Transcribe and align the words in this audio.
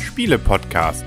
Spiele-Podcast. 0.00 1.04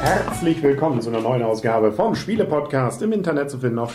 herzlich 0.00 0.62
willkommen 0.62 1.00
zu 1.00 1.08
einer 1.08 1.20
neuen 1.20 1.42
Ausgabe 1.42 1.90
vom 1.92 2.14
Spiele-Podcast 2.14 3.02
im 3.02 3.10
Internet 3.12 3.50
zu 3.50 3.58
finden 3.58 3.80
auf 3.80 3.92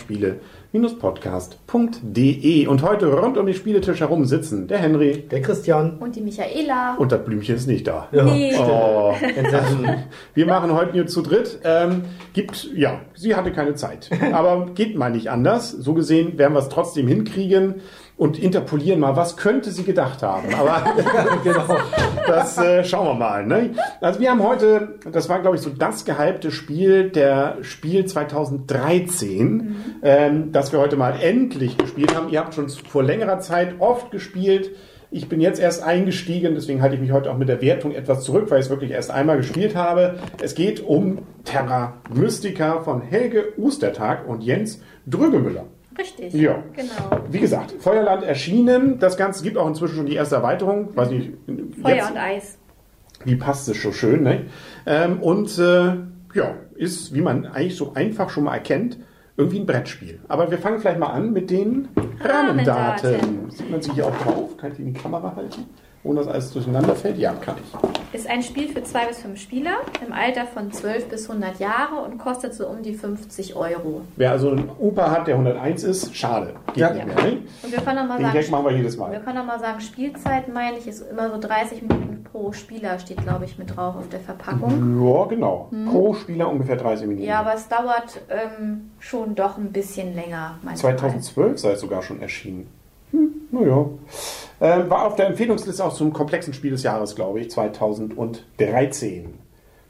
spiele-podcast.de. 0.74 2.66
Und 2.66 2.82
heute 2.82 3.06
rund 3.06 3.38
um 3.38 3.46
den 3.46 3.54
Spieletisch 3.54 4.00
herum 4.00 4.24
sitzen 4.24 4.66
der 4.66 4.78
Henry 4.78 5.24
Der 5.30 5.40
Christian. 5.40 5.98
Und 5.98 6.16
die 6.16 6.20
Michaela. 6.20 6.96
und 6.96 7.12
das 7.12 7.24
Blümchen 7.24 7.54
ist 7.54 7.68
nicht 7.68 7.86
da. 7.86 8.08
Nee. 8.10 8.56
Oh, 8.58 9.14
wir 10.34 10.46
machen 10.46 10.74
heute 10.74 10.96
nur 10.96 11.06
zu 11.06 11.22
dritt. 11.22 11.60
Ähm, 11.62 12.02
gibt, 12.32 12.70
ja, 12.74 13.02
sie 13.14 13.36
hatte 13.36 13.52
keine 13.52 13.76
Zeit. 13.76 14.10
Aber 14.32 14.66
geht 14.74 14.96
mal 14.96 15.12
nicht 15.12 15.30
anders. 15.30 15.70
So 15.70 15.94
gesehen 15.94 16.38
werden 16.38 16.54
wir 16.54 16.60
es 16.60 16.68
trotzdem 16.68 17.06
hinkriegen 17.06 17.76
und 18.16 18.38
interpolieren 18.38 19.00
mal, 19.00 19.16
was 19.16 19.36
könnte 19.36 19.72
sie 19.72 19.82
gedacht 19.82 20.22
haben. 20.22 20.54
Aber 20.54 20.84
genau, 21.44 21.66
das 22.26 22.56
äh, 22.58 22.84
schauen 22.84 23.06
wir 23.06 23.14
mal. 23.14 23.44
Ne? 23.44 23.70
Also 24.00 24.20
wir 24.20 24.30
haben 24.30 24.42
heute, 24.42 25.00
das 25.10 25.28
war 25.28 25.40
glaube 25.40 25.56
ich 25.56 25.62
so 25.62 25.70
das 25.70 26.04
gehypte 26.04 26.52
Spiel 26.52 27.10
der 27.10 27.58
Spiel 27.62 28.04
2013, 28.06 29.76
ähm, 30.02 30.52
das 30.52 30.63
wir 30.72 30.80
heute 30.80 30.96
mal 30.96 31.14
endlich 31.20 31.76
gespielt 31.76 32.14
haben. 32.14 32.28
Ihr 32.30 32.40
habt 32.40 32.54
schon 32.54 32.68
vor 32.68 33.02
längerer 33.02 33.40
Zeit 33.40 33.76
oft 33.80 34.10
gespielt. 34.10 34.70
Ich 35.10 35.28
bin 35.28 35.40
jetzt 35.40 35.60
erst 35.60 35.82
eingestiegen, 35.82 36.54
deswegen 36.54 36.82
halte 36.82 36.96
ich 36.96 37.00
mich 37.00 37.12
heute 37.12 37.30
auch 37.30 37.38
mit 37.38 37.48
der 37.48 37.62
Wertung 37.62 37.92
etwas 37.92 38.24
zurück, 38.24 38.50
weil 38.50 38.58
ich 38.58 38.66
es 38.66 38.70
wirklich 38.70 38.90
erst 38.90 39.12
einmal 39.12 39.36
gespielt 39.36 39.76
habe. 39.76 40.18
Es 40.42 40.56
geht 40.56 40.80
um 40.80 41.18
Terra 41.44 41.98
Mystica 42.12 42.80
von 42.80 43.00
Helge 43.00 43.52
Ostertag 43.56 44.26
und 44.26 44.42
Jens 44.42 44.80
Drügemüller. 45.06 45.66
Richtig. 45.96 46.32
Ja. 46.34 46.62
Genau. 46.74 47.22
Wie 47.30 47.38
gesagt, 47.38 47.74
Feuerland 47.78 48.24
erschienen. 48.24 48.98
Das 48.98 49.16
Ganze 49.16 49.44
gibt 49.44 49.56
auch 49.56 49.68
inzwischen 49.68 49.94
schon 49.94 50.06
die 50.06 50.16
erste 50.16 50.34
Erweiterung. 50.34 50.96
Weiß 50.96 51.10
nicht, 51.10 51.30
Feuer 51.80 51.94
jetzt- 51.94 52.10
und 52.10 52.16
Eis. 52.16 52.58
wie 53.24 53.36
passt 53.36 53.68
es 53.68 53.80
so 53.80 53.92
schön, 53.92 54.24
ne? 54.24 54.46
Ähm, 54.86 55.22
und 55.22 55.56
äh, 55.58 55.94
ja, 56.34 56.54
ist, 56.74 57.14
wie 57.14 57.20
man 57.20 57.46
eigentlich 57.46 57.76
so 57.76 57.92
einfach 57.94 58.30
schon 58.30 58.44
mal 58.44 58.54
erkennt, 58.54 58.98
irgendwie 59.36 59.60
ein 59.60 59.66
Brettspiel. 59.66 60.20
Aber 60.28 60.50
wir 60.50 60.58
fangen 60.58 60.78
vielleicht 60.80 60.98
mal 60.98 61.08
an 61.08 61.32
mit 61.32 61.50
den 61.50 61.88
Rahmendaten. 62.20 63.10
Rahmendaten. 63.10 63.50
Sieht 63.50 63.70
man 63.70 63.82
sie 63.82 63.92
hier 63.92 64.06
auch 64.06 64.16
drauf? 64.18 64.56
Kann 64.56 64.70
ich 64.70 64.76
die 64.76 64.82
in 64.82 64.94
die 64.94 65.00
Kamera 65.00 65.34
halten? 65.34 65.66
Ohne 66.04 66.20
dass 66.20 66.28
alles 66.28 66.52
durcheinander 66.52 66.94
fällt? 66.94 67.16
Ja, 67.16 67.32
kann 67.32 67.56
ich. 67.56 68.14
Ist 68.14 68.28
ein 68.28 68.42
Spiel 68.42 68.68
für 68.68 68.82
zwei 68.84 69.06
bis 69.06 69.18
fünf 69.18 69.40
Spieler 69.40 69.78
im 70.06 70.12
Alter 70.12 70.46
von 70.46 70.70
12 70.70 71.08
bis 71.08 71.28
100 71.28 71.58
Jahre 71.58 71.96
und 72.04 72.18
kostet 72.18 72.54
so 72.54 72.68
um 72.68 72.82
die 72.82 72.92
50 72.94 73.56
Euro. 73.56 74.02
Wer 74.16 74.32
also 74.32 74.50
einen 74.50 74.70
Opa 74.78 75.10
hat, 75.10 75.26
der 75.26 75.34
101 75.34 75.82
ist, 75.82 76.14
schade. 76.14 76.54
Geht 76.68 76.76
Ja. 76.76 76.92
nicht 76.92 77.06
mehr, 77.06 77.16
ne? 77.24 77.38
Und 77.62 77.72
wir 77.72 77.80
können 77.80 78.06
mal 78.06 78.18
Den 78.18 78.30
Gag 78.32 78.42
sagen, 78.42 78.50
machen 78.52 78.66
wir 78.66 78.76
jedes 78.76 78.96
wir 78.98 79.06
Mal. 79.06 79.20
können 79.20 79.38
auch 79.38 79.46
mal 79.46 79.58
sagen, 79.58 79.80
Spielzeit 79.80 80.52
meine 80.52 80.78
ich 80.78 80.86
ist 80.86 81.00
immer 81.10 81.30
so 81.30 81.40
30 81.40 81.82
Minuten 81.82 82.24
pro 82.30 82.52
Spieler 82.52 82.98
steht 82.98 83.22
glaube 83.22 83.46
ich 83.46 83.58
mit 83.58 83.74
drauf 83.74 83.96
auf 83.96 84.08
der 84.10 84.20
Verpackung. 84.20 85.02
Ja, 85.02 85.24
genau. 85.24 85.70
Pro 85.90 86.12
Spieler 86.14 86.50
ungefähr 86.50 86.76
30 86.76 87.06
Minuten. 87.06 87.26
Ja, 87.26 87.40
aber 87.40 87.54
es 87.54 87.66
dauert 87.68 88.20
ähm, 88.28 88.90
schon 88.98 89.34
doch 89.34 89.56
ein 89.56 89.72
bisschen 89.72 90.14
länger. 90.14 90.58
manchmal. 90.62 90.96
2012 90.98 91.58
sei 91.58 91.70
es 91.72 91.80
sogar 91.80 92.02
schon 92.02 92.20
erschienen. 92.20 92.68
Naja. 93.54 93.86
Ähm, 94.60 94.88
war 94.90 95.06
auf 95.06 95.16
der 95.16 95.26
Empfehlungsliste 95.28 95.84
auch 95.84 95.92
zum 95.94 96.12
komplexen 96.12 96.52
Spiel 96.54 96.70
des 96.70 96.82
Jahres, 96.82 97.14
glaube 97.16 97.40
ich, 97.40 97.50
2013. 97.50 99.34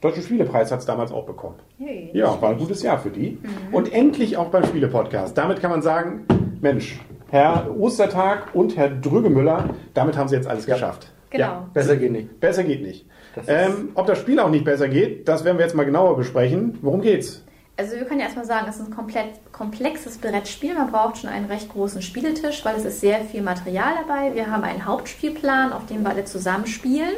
Deutschen 0.01 0.23
Spielepreis 0.23 0.71
hat 0.71 0.81
es 0.81 0.87
damals 0.87 1.13
auch 1.13 1.25
bekommen. 1.25 1.57
Hey, 1.79 2.11
Ja, 2.13 2.41
war 2.41 2.51
ein 2.51 2.59
gutes 2.59 2.83
Jahr 2.83 2.99
für 2.99 3.11
die. 3.11 3.39
Und 3.73 3.93
endlich 3.93 4.37
auch 4.37 4.49
beim 4.49 4.65
Spiele-Podcast. 4.65 5.37
Damit 5.39 5.61
kann 5.61 5.71
man 5.71 5.81
sagen, 5.83 6.27
Mensch, 6.61 7.01
Herr 7.31 7.75
Ostertag 7.79 8.55
und 8.55 8.77
Herr 8.77 8.91
Drügemüller, 8.91 9.71
damit 9.95 10.17
haben 10.17 10.29
sie 10.29 10.37
jetzt 10.37 10.47
alles 10.47 10.67
geschafft. 10.67 11.11
Genau. 11.31 11.45
Ja, 11.45 11.69
Besser 11.73 11.97
geht 11.97 12.13
nicht. 12.13 12.39
besser 12.39 12.63
geht 12.65 12.83
nicht. 12.83 13.07
Ähm, 13.49 13.89
ob 13.95 14.07
das 14.07 14.19
Spiel 14.19 14.39
auch 14.39 14.51
nicht 14.51 14.65
besser 14.65 14.89
geht, 14.89 15.27
das 15.27 15.45
werden 15.45 15.59
wir 15.59 15.65
jetzt 15.65 15.75
mal 15.75 15.85
genauer 15.85 16.17
besprechen. 16.17 16.79
Worum 16.83 17.01
geht's? 17.01 17.44
Also 17.77 17.97
wir 17.97 18.05
können 18.05 18.21
ja 18.21 18.27
erstmal 18.27 18.45
sagen, 18.45 18.67
es 18.69 18.77
ist 18.77 18.87
ein 18.87 18.95
komplett 18.95 19.53
komplexes 19.53 20.19
Brettspiel. 20.19 20.75
Man 20.75 20.93
braucht 20.93 21.19
schon 21.19 21.31
einen 21.31 21.47
recht 21.47 21.73
großen 21.73 22.03
Spieletisch, 22.03 22.65
weil 22.65 22.77
es 22.77 22.85
ist 22.85 23.01
sehr 23.01 23.23
viel 23.23 23.43
Material 23.43 23.95
dabei. 24.07 24.35
Wir 24.35 24.49
haben 24.49 24.63
einen 24.63 24.87
Hauptspielplan, 24.87 25.73
auf 25.73 25.87
dem 25.87 26.03
wir 26.03 26.11
alle 26.11 26.25
zusammenspielen. 26.25 27.15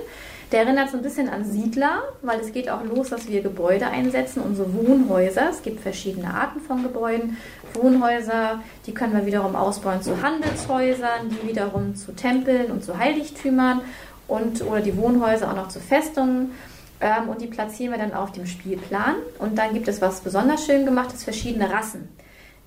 Der 0.52 0.60
erinnert 0.62 0.90
so 0.90 0.96
ein 0.96 1.02
bisschen 1.02 1.28
an 1.28 1.44
Siedler, 1.44 2.02
weil 2.22 2.40
es 2.40 2.52
geht 2.52 2.70
auch 2.70 2.84
los, 2.84 3.10
dass 3.10 3.28
wir 3.28 3.42
Gebäude 3.42 3.88
einsetzen, 3.88 4.40
unsere 4.40 4.72
Wohnhäuser. 4.72 5.50
Es 5.50 5.62
gibt 5.62 5.80
verschiedene 5.80 6.32
Arten 6.32 6.60
von 6.60 6.82
Gebäuden. 6.84 7.36
Wohnhäuser, 7.74 8.60
die 8.86 8.94
können 8.94 9.12
wir 9.12 9.26
wiederum 9.26 9.56
ausbauen 9.56 10.02
zu 10.02 10.22
Handelshäusern, 10.22 11.28
die 11.30 11.48
wiederum 11.48 11.96
zu 11.96 12.14
Tempeln 12.14 12.70
und 12.70 12.84
zu 12.84 12.96
Heiligtümern 12.96 13.82
und 14.28 14.62
oder 14.62 14.80
die 14.80 14.96
Wohnhäuser 14.96 15.50
auch 15.50 15.56
noch 15.56 15.68
zu 15.68 15.80
Festungen. 15.80 16.52
Ähm, 17.00 17.28
und 17.28 17.40
die 17.40 17.46
platzieren 17.46 17.92
wir 17.92 17.98
dann 17.98 18.14
auf 18.14 18.32
dem 18.32 18.46
Spielplan. 18.46 19.16
Und 19.38 19.56
dann 19.58 19.74
gibt 19.74 19.88
es 19.88 20.00
was 20.00 20.20
besonders 20.20 20.64
schön 20.64 20.84
gemachtes, 20.84 21.24
verschiedene 21.24 21.70
Rassen. 21.70 22.08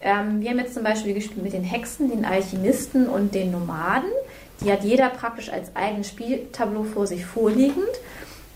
Ähm, 0.02 0.42
wir 0.42 0.52
haben 0.52 0.60
jetzt 0.60 0.74
zum 0.74 0.84
Beispiel 0.84 1.14
gespielt 1.14 1.44
mit 1.44 1.54
den 1.54 1.64
Hexen, 1.64 2.10
den 2.10 2.26
Alchemisten 2.26 3.08
und 3.08 3.34
den 3.34 3.52
Nomaden. 3.52 4.10
Die 4.62 4.72
hat 4.72 4.84
jeder 4.84 5.10
praktisch 5.10 5.52
als 5.52 5.76
eigenes 5.76 6.10
Spieltableau 6.10 6.84
vor 6.84 7.08
sich 7.08 7.26
vorliegend. 7.26 7.88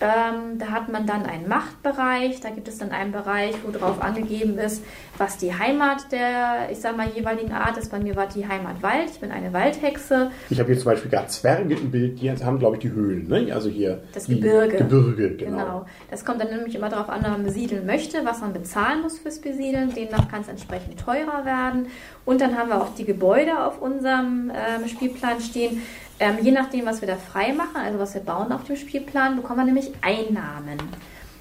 Ähm, 0.01 0.59
da 0.59 0.67
hat 0.71 0.91
man 0.91 1.05
dann 1.05 1.25
einen 1.25 1.47
Machtbereich, 1.47 2.41
da 2.41 2.49
gibt 2.49 2.67
es 2.67 2.77
dann 2.77 2.91
einen 2.91 3.11
Bereich, 3.11 3.55
wo 3.63 3.71
drauf 3.71 4.01
angegeben 4.01 4.57
ist, 4.57 4.83
was 5.17 5.37
die 5.37 5.53
Heimat 5.53 6.11
der, 6.11 6.69
ich 6.71 6.79
sag 6.79 6.97
mal, 6.97 7.07
jeweiligen 7.07 7.53
Art 7.53 7.77
ist. 7.77 7.89
Bei 7.91 7.99
mir 7.99 8.15
war 8.15 8.27
die 8.27 8.45
Heimat 8.47 8.81
Wald, 8.83 9.11
ich 9.11 9.19
bin 9.19 9.31
eine 9.31 9.53
Waldhexe. 9.53 10.31
Ich 10.49 10.59
habe 10.59 10.71
hier 10.73 10.77
zum 10.81 10.91
Beispiel 10.91 11.09
gerade 11.09 11.27
Zwerge 11.27 11.75
im 11.75 11.91
Bild, 11.91 12.19
die 12.21 12.31
haben, 12.31 12.59
glaube 12.59 12.75
ich, 12.75 12.81
die 12.81 12.91
Höhlen. 12.91 13.27
Ne? 13.27 13.53
Also 13.53 13.69
hier 13.69 14.03
Das 14.13 14.27
Gebirge. 14.27 14.77
Gebirge, 14.77 15.35
genau. 15.35 15.57
Genau. 15.57 15.85
Das 16.09 16.25
kommt 16.25 16.41
dann 16.41 16.49
nämlich 16.49 16.75
immer 16.75 16.89
darauf 16.89 17.09
an, 17.09 17.19
ob 17.23 17.31
man 17.31 17.43
besiedeln 17.43 17.85
möchte, 17.85 18.25
was 18.25 18.41
man 18.41 18.51
bezahlen 18.51 19.01
muss 19.01 19.19
fürs 19.19 19.39
Besiedeln. 19.39 19.93
Demnach 19.93 20.29
kann 20.29 20.41
es 20.41 20.47
entsprechend 20.47 20.99
teurer 20.99 21.45
werden. 21.45 21.87
Und 22.25 22.41
dann 22.41 22.57
haben 22.57 22.69
wir 22.69 22.81
auch 22.81 22.93
die 22.95 23.05
Gebäude 23.05 23.65
auf 23.65 23.81
unserem 23.81 24.51
ähm, 24.51 24.87
Spielplan 24.87 25.39
stehen. 25.41 25.81
Ähm, 26.23 26.38
je 26.41 26.51
nachdem, 26.51 26.85
was 26.85 27.01
wir 27.01 27.07
da 27.09 27.17
frei 27.17 27.51
machen, 27.51 27.75
also 27.75 28.00
was 28.00 28.13
wir 28.13 28.22
bauen 28.22 28.53
auf 28.53 28.63
dem 28.63 28.78
Spielplan, 28.78 29.35
bekommen 29.35 29.59
wir 29.59 29.66
nämlich 29.66 29.91
Einnahmen. 30.01 30.78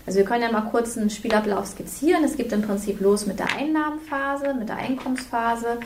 Also 0.07 0.19
wir 0.19 0.25
können 0.25 0.43
ja 0.43 0.51
mal 0.51 0.69
kurz 0.73 0.99
einen 0.99 1.09
Spielablauf 1.09 1.67
skizzieren. 1.67 2.25
Es 2.25 2.37
geht 2.37 2.51
im 2.51 2.63
Prinzip 2.63 3.01
los 3.01 3.25
mit 3.25 3.39
der 3.39 3.47
Einnahmenphase, 3.57 4.55
mit 4.55 4.69
der 4.69 4.79
Einkommensphase. 4.79 5.79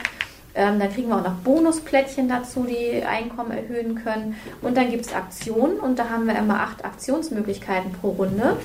Ähm, 0.55 0.79
dann 0.79 0.91
kriegen 0.91 1.09
wir 1.09 1.17
auch 1.17 1.23
noch 1.23 1.35
Bonusplättchen 1.43 2.27
dazu, 2.27 2.65
die 2.67 3.03
Einkommen 3.03 3.51
erhöhen 3.51 4.03
können. 4.03 4.35
Und 4.63 4.75
dann 4.75 4.89
gibt 4.89 5.05
es 5.05 5.13
Aktionen 5.13 5.79
und 5.79 5.99
da 5.99 6.09
haben 6.09 6.25
wir 6.25 6.35
immer 6.35 6.61
acht 6.61 6.83
Aktionsmöglichkeiten 6.83 7.91
pro 7.91 8.09
Runde, 8.09 8.57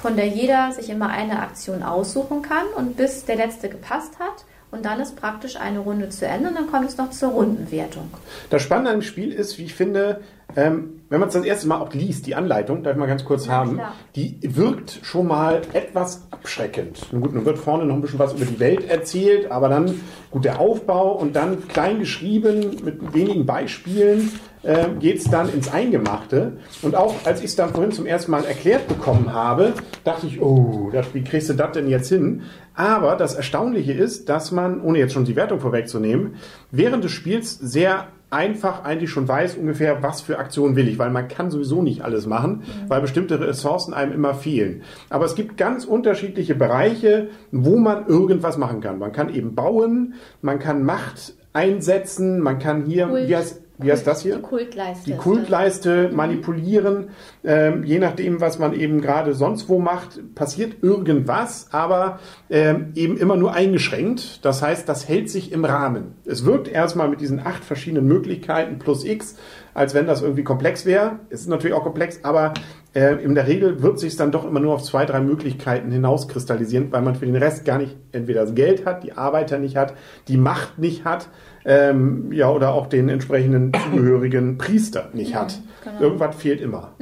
von 0.00 0.14
der 0.14 0.28
jeder 0.28 0.70
sich 0.70 0.88
immer 0.88 1.08
eine 1.08 1.40
Aktion 1.40 1.82
aussuchen 1.82 2.42
kann 2.42 2.66
und 2.76 2.96
bis 2.96 3.24
der 3.24 3.34
letzte 3.34 3.68
gepasst 3.68 4.20
hat. 4.20 4.44
Und 4.70 4.84
dann 4.84 5.00
ist 5.00 5.16
praktisch 5.16 5.56
eine 5.56 5.80
Runde 5.80 6.10
zu 6.10 6.26
Ende 6.26 6.48
und 6.48 6.54
dann 6.54 6.70
kommt 6.70 6.88
es 6.88 6.96
noch 6.96 7.10
zur 7.10 7.30
Rundenwertung. 7.30 8.08
Das 8.50 8.62
Spannende 8.62 8.90
an 8.90 8.98
dem 8.98 9.02
Spiel 9.02 9.32
ist, 9.32 9.58
wie 9.58 9.64
ich 9.64 9.74
finde, 9.74 10.20
ähm, 10.56 11.02
wenn 11.08 11.20
man 11.20 11.28
es 11.28 11.34
das 11.34 11.44
erste 11.44 11.66
Mal 11.68 11.80
auch 11.80 11.92
liest, 11.92 12.26
die 12.26 12.34
Anleitung, 12.34 12.82
darf 12.82 12.94
ich 12.94 12.98
mal 12.98 13.06
ganz 13.06 13.24
kurz 13.24 13.46
Na 13.46 13.54
haben, 13.54 13.74
klar. 13.74 13.92
die 14.14 14.38
wirkt 14.42 15.00
schon 15.02 15.26
mal 15.26 15.62
etwas 15.72 16.26
abschreckend. 16.30 17.12
Nun 17.12 17.22
gut, 17.22 17.34
nun 17.34 17.44
wird 17.44 17.58
vorne 17.58 17.84
noch 17.84 17.94
ein 17.94 18.00
bisschen 18.00 18.18
was 18.18 18.32
über 18.34 18.44
die 18.44 18.60
Welt 18.60 18.88
erzählt, 18.88 19.50
aber 19.50 19.68
dann, 19.68 20.00
gut, 20.30 20.44
der 20.44 20.60
Aufbau 20.60 21.12
und 21.12 21.34
dann 21.34 21.66
klein 21.68 21.98
geschrieben 21.98 22.76
mit 22.84 23.12
wenigen 23.12 23.46
Beispielen 23.46 24.30
äh, 24.62 24.88
geht 24.98 25.18
es 25.18 25.24
dann 25.24 25.52
ins 25.52 25.72
Eingemachte. 25.72 26.58
Und 26.82 26.94
auch 26.94 27.14
als 27.24 27.40
ich 27.40 27.46
es 27.46 27.56
dann 27.56 27.70
vorhin 27.70 27.92
zum 27.92 28.06
ersten 28.06 28.30
Mal 28.30 28.44
erklärt 28.44 28.88
bekommen 28.88 29.32
habe, 29.32 29.72
dachte 30.04 30.26
ich, 30.26 30.40
oh, 30.40 30.90
das, 30.92 31.14
wie 31.14 31.22
kriegst 31.22 31.48
du 31.48 31.54
das 31.54 31.72
denn 31.72 31.88
jetzt 31.88 32.08
hin? 32.08 32.42
Aber 32.74 33.16
das 33.16 33.34
Erstaunliche 33.34 33.92
ist, 33.92 34.28
dass 34.28 34.52
man, 34.52 34.80
ohne 34.80 34.98
jetzt 34.98 35.12
schon 35.12 35.24
die 35.24 35.36
Wertung 35.36 35.60
vorwegzunehmen, 35.60 36.34
während 36.70 37.04
des 37.04 37.12
Spiels 37.12 37.58
sehr 37.58 38.08
einfach 38.30 38.84
eigentlich 38.84 39.10
schon 39.10 39.26
weiß 39.26 39.56
ungefähr, 39.56 40.02
was 40.02 40.20
für 40.20 40.38
Aktionen 40.38 40.76
will 40.76 40.88
ich, 40.88 40.98
weil 40.98 41.10
man 41.10 41.26
kann 41.26 41.50
sowieso 41.50 41.82
nicht 41.82 42.02
alles 42.02 42.26
machen, 42.26 42.62
weil 42.86 43.00
bestimmte 43.00 43.40
Ressourcen 43.40 43.92
einem 43.92 44.12
immer 44.12 44.34
fehlen. 44.34 44.82
Aber 45.08 45.24
es 45.24 45.34
gibt 45.34 45.56
ganz 45.56 45.84
unterschiedliche 45.84 46.54
Bereiche, 46.54 47.28
wo 47.50 47.76
man 47.76 48.06
irgendwas 48.06 48.56
machen 48.56 48.80
kann. 48.80 49.00
Man 49.00 49.12
kann 49.12 49.34
eben 49.34 49.54
bauen, 49.56 50.14
man 50.42 50.60
kann 50.60 50.84
Macht 50.84 51.34
einsetzen, 51.52 52.40
man 52.40 52.60
kann 52.60 52.84
hier, 52.84 53.08
Kult. 53.08 53.28
wie 53.28 53.36
heißt 53.36 53.62
wie 53.82 53.92
heißt 53.92 54.06
das 54.06 54.22
hier? 54.22 54.36
Die 54.36 54.42
Kultleiste. 54.42 55.10
Die 55.10 55.16
Kultleiste 55.16 56.10
manipulieren. 56.12 57.10
Ähm, 57.44 57.84
je 57.84 57.98
nachdem, 57.98 58.40
was 58.40 58.58
man 58.58 58.72
eben 58.72 59.00
gerade 59.00 59.34
sonst 59.34 59.68
wo 59.68 59.78
macht, 59.78 60.34
passiert 60.34 60.82
irgendwas, 60.82 61.68
aber 61.72 62.18
ähm, 62.50 62.92
eben 62.94 63.16
immer 63.16 63.36
nur 63.36 63.54
eingeschränkt. 63.54 64.44
Das 64.44 64.62
heißt, 64.62 64.88
das 64.88 65.08
hält 65.08 65.30
sich 65.30 65.52
im 65.52 65.64
Rahmen. 65.64 66.14
Es 66.24 66.44
wirkt 66.44 66.68
erstmal 66.68 67.08
mit 67.08 67.20
diesen 67.20 67.40
acht 67.40 67.64
verschiedenen 67.64 68.06
Möglichkeiten 68.06 68.78
plus 68.78 69.04
X, 69.04 69.36
als 69.74 69.94
wenn 69.94 70.06
das 70.06 70.22
irgendwie 70.22 70.44
komplex 70.44 70.84
wäre. 70.86 71.20
Es 71.30 71.42
ist 71.42 71.48
natürlich 71.48 71.76
auch 71.76 71.84
komplex, 71.84 72.20
aber 72.22 72.54
äh, 72.94 73.22
in 73.22 73.34
der 73.34 73.46
Regel 73.46 73.82
wird 73.82 73.98
sich 73.98 74.16
dann 74.16 74.32
doch 74.32 74.44
immer 74.44 74.60
nur 74.60 74.74
auf 74.74 74.82
zwei, 74.82 75.06
drei 75.06 75.20
Möglichkeiten 75.20 75.90
hinauskristallisieren, 75.90 76.90
weil 76.90 77.02
man 77.02 77.14
für 77.14 77.26
den 77.26 77.36
Rest 77.36 77.64
gar 77.64 77.78
nicht 77.78 77.96
entweder 78.12 78.42
das 78.42 78.54
Geld 78.54 78.84
hat, 78.84 79.04
die 79.04 79.12
Arbeiter 79.12 79.58
nicht 79.58 79.76
hat, 79.76 79.94
die 80.28 80.36
Macht 80.36 80.78
nicht 80.78 81.04
hat, 81.04 81.28
ähm, 81.64 82.32
ja, 82.32 82.50
oder 82.50 82.72
auch 82.72 82.86
den 82.86 83.08
entsprechenden 83.08 83.72
zugehörigen 83.90 84.58
Priester 84.58 85.10
nicht 85.12 85.34
hat. 85.34 85.60
genau. 85.84 86.00
Irgendwas 86.00 86.36
fehlt 86.36 86.60
immer. 86.60 86.92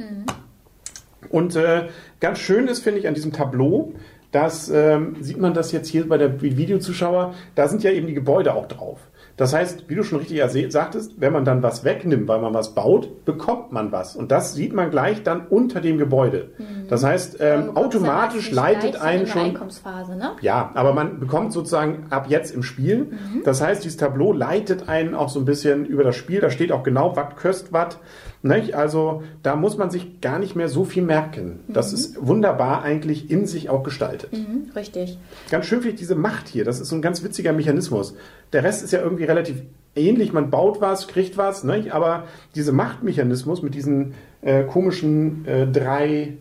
Und 1.29 1.55
äh, 1.55 1.87
ganz 2.19 2.39
schön 2.39 2.67
ist, 2.67 2.79
finde 2.79 2.99
ich, 2.99 3.07
an 3.07 3.13
diesem 3.13 3.33
Tableau, 3.33 3.93
dass, 4.31 4.69
ähm, 4.69 5.15
sieht 5.21 5.39
man 5.39 5.53
das 5.53 5.71
jetzt 5.71 5.87
hier 5.87 6.07
bei 6.07 6.17
der 6.17 6.41
Videozuschauer, 6.41 7.33
da 7.55 7.67
sind 7.67 7.83
ja 7.83 7.91
eben 7.91 8.07
die 8.07 8.13
Gebäude 8.13 8.53
auch 8.53 8.67
drauf. 8.67 8.99
Das 9.39 9.53
heißt, 9.53 9.85
wie 9.87 9.95
du 9.95 10.03
schon 10.03 10.19
richtig 10.19 10.41
sagtest, 10.69 11.13
wenn 11.21 11.31
man 11.31 11.45
dann 11.45 11.63
was 11.63 11.85
wegnimmt, 11.85 12.27
weil 12.27 12.41
man 12.41 12.53
was 12.53 12.75
baut, 12.75 13.23
bekommt 13.23 13.71
man 13.71 13.89
was. 13.93 14.17
Und 14.17 14.31
das 14.31 14.53
sieht 14.53 14.73
man 14.73 14.91
gleich 14.91 15.23
dann 15.23 15.47
unter 15.47 15.79
dem 15.79 15.97
Gebäude. 15.97 16.49
Das 16.89 17.05
heißt, 17.05 17.37
ähm, 17.39 17.77
automatisch 17.77 18.51
leitet 18.51 18.97
einen 18.97 19.21
in 19.21 19.25
der 19.27 19.31
schon 19.31 19.41
Einkommensphase, 19.43 20.17
ne? 20.17 20.31
ja, 20.41 20.71
aber 20.73 20.91
man 20.91 21.21
bekommt 21.21 21.53
sozusagen 21.53 22.07
ab 22.09 22.25
jetzt 22.27 22.53
im 22.53 22.63
Spiel. 22.63 23.13
Das 23.45 23.61
heißt, 23.61 23.85
dieses 23.85 23.95
Tableau 23.95 24.33
leitet 24.33 24.89
einen 24.89 25.15
auch 25.15 25.29
so 25.29 25.39
ein 25.39 25.45
bisschen 25.45 25.85
über 25.85 26.03
das 26.03 26.17
Spiel. 26.17 26.41
Da 26.41 26.49
steht 26.49 26.73
auch 26.73 26.83
genau, 26.83 27.15
was 27.15 27.33
köst 27.37 27.71
was. 27.71 27.97
Nicht? 28.41 28.73
Also 28.73 29.23
da 29.43 29.55
muss 29.55 29.77
man 29.77 29.89
sich 29.89 30.21
gar 30.21 30.39
nicht 30.39 30.55
mehr 30.55 30.69
so 30.69 30.85
viel 30.85 31.03
merken. 31.03 31.59
Das 31.67 31.91
ist 31.91 32.15
wunderbar 32.25 32.83
eigentlich 32.83 33.29
in 33.29 33.45
sich 33.45 33.69
auch 33.69 33.83
gestaltet. 33.83 34.31
Mhm, 34.31 34.71
richtig. 34.75 35.17
Ganz 35.51 35.65
schön 35.65 35.79
finde 35.81 35.95
ich 35.95 35.99
diese 35.99 36.15
Macht 36.15 36.47
hier. 36.47 36.63
Das 36.63 36.79
ist 36.79 36.87
so 36.87 36.95
ein 36.95 37.01
ganz 37.01 37.21
witziger 37.23 37.51
Mechanismus. 37.51 38.15
Der 38.53 38.63
Rest 38.63 38.83
ist 38.83 38.91
ja 38.91 39.01
irgendwie 39.01 39.25
relativ 39.25 39.61
ähnlich. 39.95 40.31
Man 40.31 40.49
baut 40.49 40.79
was, 40.79 41.07
kriegt 41.07 41.37
was. 41.37 41.65
Nicht? 41.65 41.91
Aber 41.91 42.27
dieser 42.55 42.71
Machtmechanismus 42.71 43.61
mit 43.61 43.75
diesen 43.75 44.13
äh, 44.41 44.63
komischen 44.63 45.45
äh, 45.45 45.67
drei 45.67 46.37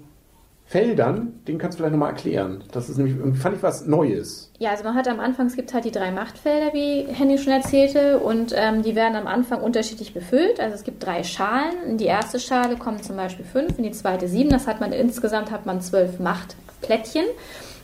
Feldern, 0.69 1.41
den 1.49 1.57
kannst 1.57 1.79
du 1.79 1.83
vielleicht 1.83 1.95
nochmal 1.95 2.11
erklären. 2.11 2.63
Das 2.73 2.91
ist 2.91 2.99
nämlich, 2.99 3.17
fand 3.41 3.57
ich 3.57 3.63
was 3.63 3.87
Neues. 3.87 4.53
Ja, 4.59 4.73
also 4.73 4.85
man 4.85 4.95
hat 4.95 5.09
am 5.09 5.19
Anfang, 5.19 5.47
es 5.47 5.57
gibt 5.57 5.73
halt 5.73 5.87
die 5.87 5.91
drei 5.91 6.11
Machtfelder, 6.11 6.75
wie 6.75 7.07
Henny 7.11 7.39
schon 7.39 7.55
erzählte, 7.55 8.19
und 8.19 8.53
ähm, 8.55 8.83
die 8.83 8.95
werden 8.95 9.17
am 9.17 9.27
Anfang 9.27 9.63
unterschiedlich 9.63 10.13
befüllt. 10.13 10.61
Also 10.61 10.75
es 10.75 10.85
gibt 10.85 11.05
drei 11.05 11.23
Schalen. 11.23 11.73
In 11.87 11.97
die 11.97 12.05
erste 12.05 12.39
Schale 12.39 12.77
kommen 12.77 13.03
zum 13.03 13.17
Beispiel 13.17 13.47
fünf, 13.47 13.79
in 13.79 13.85
die 13.85 13.93
zweite 13.93 14.29
sieben. 14.29 14.51
Das 14.51 14.67
hat 14.67 14.79
man 14.79 14.93
insgesamt 14.93 15.51
hat 15.51 15.65
man 15.65 15.81
zwölf 15.81 16.19
Machtplättchen. 16.19 17.25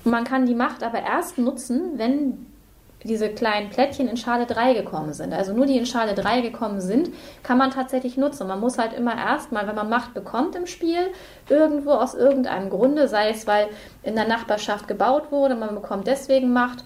Und 0.04 0.10
man 0.10 0.24
kann 0.24 0.44
die 0.44 0.54
Macht 0.54 0.82
aber 0.82 1.00
erst 1.00 1.38
nutzen, 1.38 1.92
wenn 1.96 2.46
diese 3.04 3.28
kleinen 3.28 3.70
Plättchen 3.70 4.08
in 4.08 4.16
Schale 4.16 4.46
3 4.46 4.74
gekommen 4.74 5.12
sind. 5.12 5.32
Also 5.32 5.52
nur 5.52 5.66
die 5.66 5.78
in 5.78 5.86
Schale 5.86 6.14
3 6.14 6.40
gekommen 6.40 6.80
sind, 6.80 7.10
kann 7.42 7.58
man 7.58 7.70
tatsächlich 7.70 8.16
nutzen. 8.16 8.48
Man 8.48 8.60
muss 8.60 8.78
halt 8.78 8.94
immer 8.94 9.16
erstmal, 9.16 9.66
wenn 9.66 9.74
man 9.74 9.88
Macht 9.88 10.14
bekommt 10.14 10.56
im 10.56 10.66
Spiel, 10.66 11.10
irgendwo 11.48 11.92
aus 11.92 12.14
irgendeinem 12.14 12.70
Grunde, 12.70 13.06
sei 13.08 13.30
es 13.30 13.46
weil 13.46 13.68
in 14.02 14.16
der 14.16 14.26
Nachbarschaft 14.26 14.88
gebaut 14.88 15.30
wurde, 15.30 15.54
man 15.54 15.74
bekommt 15.74 16.06
deswegen 16.06 16.52
Macht 16.52 16.84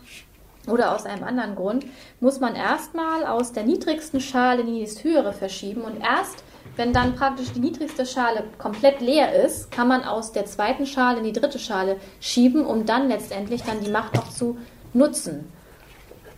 oder 0.68 0.94
aus 0.94 1.06
einem 1.06 1.24
anderen 1.24 1.54
Grund, 1.54 1.86
muss 2.20 2.40
man 2.40 2.54
erstmal 2.54 3.24
aus 3.24 3.52
der 3.52 3.64
niedrigsten 3.64 4.20
Schale 4.20 4.60
in 4.60 4.66
die 4.66 4.80
nächsthöhere 4.80 5.32
verschieben 5.32 5.82
und 5.82 6.00
erst 6.00 6.44
wenn 6.76 6.92
dann 6.92 7.16
praktisch 7.16 7.50
die 7.52 7.60
niedrigste 7.60 8.06
Schale 8.06 8.44
komplett 8.56 9.00
leer 9.00 9.44
ist, 9.44 9.72
kann 9.72 9.88
man 9.88 10.04
aus 10.04 10.30
der 10.30 10.46
zweiten 10.46 10.86
Schale 10.86 11.18
in 11.18 11.24
die 11.24 11.32
dritte 11.32 11.58
Schale 11.58 11.96
schieben, 12.20 12.64
um 12.64 12.86
dann 12.86 13.08
letztendlich 13.08 13.64
dann 13.64 13.82
die 13.82 13.90
Macht 13.90 14.16
auch 14.16 14.28
zu 14.28 14.58
nutzen. 14.94 15.50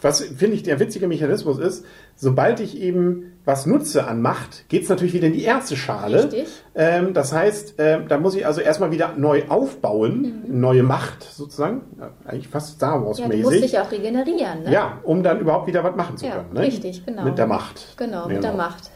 Was, 0.02 0.20
finde 0.22 0.56
ich, 0.56 0.62
der 0.62 0.80
witzige 0.80 1.06
Mechanismus 1.08 1.58
ist, 1.58 1.84
sobald 2.16 2.60
ich 2.60 2.80
eben 2.80 3.32
was 3.44 3.66
nutze 3.66 4.06
an 4.06 4.22
Macht, 4.22 4.68
geht 4.68 4.82
es 4.84 4.88
natürlich 4.88 5.12
wieder 5.14 5.26
in 5.26 5.32
die 5.32 5.42
erste 5.44 5.76
Schale. 5.76 6.24
Richtig. 6.24 6.48
Ähm, 6.74 7.14
das 7.14 7.32
heißt, 7.32 7.74
ähm, 7.78 8.08
da 8.08 8.18
muss 8.18 8.34
ich 8.34 8.46
also 8.46 8.60
erstmal 8.60 8.90
wieder 8.90 9.14
neu 9.16 9.42
aufbauen, 9.48 10.44
neue 10.46 10.82
Macht 10.82 11.22
sozusagen, 11.22 11.82
ja, 11.98 12.10
eigentlich 12.24 12.48
fast 12.48 12.76
Star 12.76 12.94
Ja, 12.94 12.98
du 12.98 13.04
musst 13.06 13.20
Wars-mäßig. 13.20 13.60
dich 13.62 13.78
auch 13.78 13.90
regenerieren, 13.90 14.62
ne? 14.64 14.72
Ja, 14.72 14.98
um 15.02 15.22
dann 15.22 15.40
überhaupt 15.40 15.66
wieder 15.66 15.82
was 15.84 15.96
machen 15.96 16.16
zu 16.16 16.26
Ja, 16.26 16.32
können. 16.36 16.52
Ne? 16.54 16.60
richtig, 16.60 17.04
genau. 17.04 17.24
Mit 17.24 17.38
der 17.38 17.46
Macht. 17.46 17.94
Genau, 17.96 18.28
mit 18.28 18.42
der 18.42 18.52
Macht. 18.52 18.90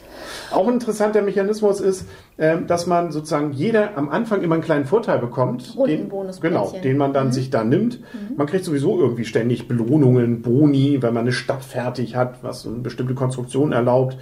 Auch 0.54 0.68
ein 0.68 0.74
interessanter 0.74 1.22
Mechanismus 1.22 1.80
ist, 1.80 2.06
ähm, 2.38 2.66
dass 2.66 2.86
man 2.86 3.12
sozusagen 3.12 3.52
jeder 3.52 3.96
am 3.96 4.08
Anfang 4.08 4.42
immer 4.42 4.54
einen 4.54 4.64
kleinen 4.64 4.84
Vorteil 4.84 5.18
bekommt. 5.18 5.76
Den, 5.86 6.10
genau, 6.40 6.72
den 6.82 6.96
man 6.96 7.12
dann 7.12 7.32
sich 7.32 7.50
da 7.50 7.64
nimmt. 7.64 8.00
Man 8.36 8.46
kriegt 8.46 8.64
sowieso 8.64 8.98
irgendwie 8.98 9.24
ständig 9.24 9.68
Belohnungen, 9.68 10.42
Boni, 10.42 11.02
wenn 11.02 11.14
man 11.14 11.22
eine 11.22 11.32
Stadt 11.32 11.64
fertig 11.64 12.16
hat, 12.16 12.42
was 12.42 12.66
eine 12.66 12.76
bestimmte 12.76 13.14
Konstruktion 13.14 13.72
erlaubt. 13.72 14.16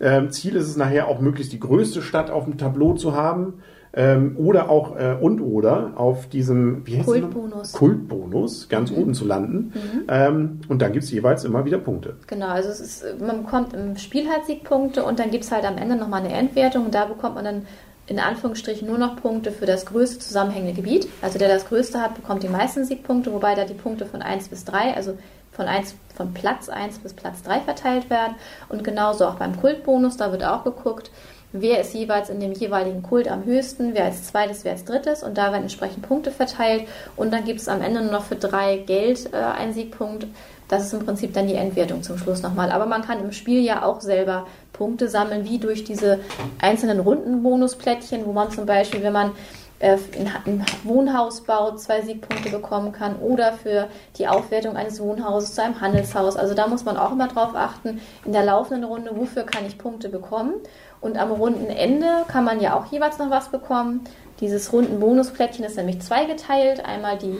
Ähm, 0.00 0.30
Ziel 0.30 0.56
ist 0.56 0.68
es 0.68 0.76
nachher 0.76 1.08
auch 1.08 1.20
möglichst 1.20 1.52
die 1.52 1.60
größte 1.60 2.02
Stadt 2.02 2.30
auf 2.30 2.44
dem 2.44 2.58
Tableau 2.58 2.94
zu 2.94 3.14
haben. 3.14 3.54
Ähm, 3.94 4.36
oder 4.36 4.68
auch 4.68 4.96
äh, 4.96 5.16
und 5.20 5.40
oder 5.40 5.92
auf 5.96 6.28
diesem 6.28 6.86
wie 6.86 6.98
heißt? 6.98 7.06
Kultbonus. 7.06 7.72
Kultbonus 7.72 8.68
ganz 8.68 8.90
oben 8.90 9.14
zu 9.14 9.24
landen. 9.24 9.72
Ähm, 10.08 10.60
und 10.68 10.82
dann 10.82 10.92
gibt 10.92 11.04
es 11.04 11.10
jeweils 11.10 11.44
immer 11.44 11.64
wieder 11.64 11.78
Punkte. 11.78 12.16
Genau, 12.26 12.48
also 12.48 12.68
es 12.68 12.80
ist, 12.80 13.20
man 13.20 13.44
bekommt 13.44 13.72
im 13.74 13.96
Spiel 13.96 14.28
halt 14.28 14.46
Siegpunkte 14.46 15.04
und 15.04 15.18
dann 15.18 15.30
gibt 15.30 15.44
es 15.44 15.52
halt 15.52 15.64
am 15.64 15.78
Ende 15.78 15.96
nochmal 15.96 16.22
eine 16.22 16.34
Endwertung 16.34 16.86
und 16.86 16.94
da 16.94 17.06
bekommt 17.06 17.34
man 17.34 17.44
dann 17.44 17.62
in 18.08 18.18
Anführungsstrichen 18.18 18.88
nur 18.88 18.98
noch 18.98 19.16
Punkte 19.16 19.52
für 19.52 19.66
das 19.66 19.84
größte 19.86 20.18
zusammenhängende 20.18 20.74
Gebiet. 20.74 21.08
Also 21.20 21.38
der 21.38 21.48
das 21.48 21.66
größte 21.66 22.00
hat, 22.00 22.14
bekommt 22.14 22.42
die 22.42 22.48
meisten 22.48 22.84
Siegpunkte, 22.84 23.32
wobei 23.32 23.54
da 23.54 23.64
die 23.64 23.74
Punkte 23.74 24.06
von 24.06 24.22
1 24.22 24.48
bis 24.48 24.64
3, 24.64 24.94
also 24.94 25.18
von, 25.52 25.66
1, 25.66 25.94
von 26.14 26.32
Platz 26.32 26.68
1 26.68 27.00
bis 27.00 27.12
Platz 27.12 27.42
3 27.42 27.60
verteilt 27.60 28.08
werden. 28.08 28.34
Und 28.70 28.82
genauso 28.82 29.26
auch 29.26 29.34
beim 29.34 29.60
Kultbonus, 29.60 30.16
da 30.16 30.32
wird 30.32 30.44
auch 30.44 30.64
geguckt, 30.64 31.10
wer 31.52 31.80
ist 31.80 31.94
jeweils 31.94 32.28
in 32.28 32.40
dem 32.40 32.52
jeweiligen 32.52 33.02
Kult 33.02 33.28
am 33.28 33.44
höchsten, 33.44 33.94
wer 33.94 34.04
als 34.04 34.24
zweites, 34.24 34.64
wer 34.64 34.72
als 34.72 34.84
drittes 34.84 35.22
und 35.22 35.38
da 35.38 35.52
werden 35.52 35.62
entsprechend 35.62 36.06
Punkte 36.06 36.30
verteilt 36.30 36.84
und 37.16 37.32
dann 37.32 37.44
gibt 37.44 37.60
es 37.60 37.68
am 37.68 37.82
Ende 37.82 38.02
nur 38.02 38.12
noch 38.12 38.24
für 38.24 38.36
drei 38.36 38.78
Geld 38.78 39.32
äh, 39.32 39.36
einen 39.36 39.72
Siegpunkt. 39.72 40.26
Das 40.68 40.84
ist 40.84 40.92
im 40.92 41.04
Prinzip 41.04 41.32
dann 41.32 41.48
die 41.48 41.54
Endwertung 41.54 42.02
zum 42.02 42.18
Schluss 42.18 42.42
nochmal. 42.42 42.70
Aber 42.70 42.84
man 42.84 43.00
kann 43.00 43.20
im 43.20 43.32
Spiel 43.32 43.62
ja 43.62 43.84
auch 43.84 44.02
selber 44.02 44.46
Punkte 44.74 45.08
sammeln, 45.08 45.46
wie 45.46 45.58
durch 45.58 45.82
diese 45.82 46.20
einzelnen 46.60 47.00
Rundenbonusplättchen, 47.00 48.26
wo 48.26 48.32
man 48.32 48.50
zum 48.50 48.66
Beispiel, 48.66 49.02
wenn 49.02 49.14
man 49.14 49.32
äh, 49.80 49.96
in 50.12 50.26
ein 50.26 50.66
Wohnhaus 50.84 51.42
baut, 51.42 51.80
zwei 51.80 52.02
Siegpunkte 52.02 52.50
bekommen 52.50 52.92
kann 52.92 53.16
oder 53.16 53.52
für 53.52 53.88
die 54.16 54.26
Aufwertung 54.26 54.76
eines 54.76 55.00
Wohnhauses 55.00 55.54
zu 55.54 55.62
einem 55.62 55.80
Handelshaus. 55.80 56.36
Also 56.36 56.54
da 56.54 56.66
muss 56.66 56.84
man 56.84 56.96
auch 56.96 57.12
immer 57.12 57.28
drauf 57.28 57.54
achten, 57.54 58.00
in 58.24 58.32
der 58.32 58.44
laufenden 58.44 58.84
Runde, 58.84 59.12
wofür 59.14 59.44
kann 59.44 59.64
ich 59.66 59.78
Punkte 59.78 60.08
bekommen. 60.08 60.54
Und 61.00 61.16
am 61.16 61.30
Rundenende 61.32 62.24
kann 62.28 62.44
man 62.44 62.60
ja 62.60 62.76
auch 62.76 62.86
jeweils 62.90 63.18
noch 63.18 63.30
was 63.30 63.50
bekommen. 63.50 64.02
Dieses 64.40 64.72
Rundenbonusplättchen 64.72 65.64
ist 65.64 65.76
nämlich 65.76 66.00
zweigeteilt. 66.00 66.84
Einmal 66.84 67.18
die 67.18 67.38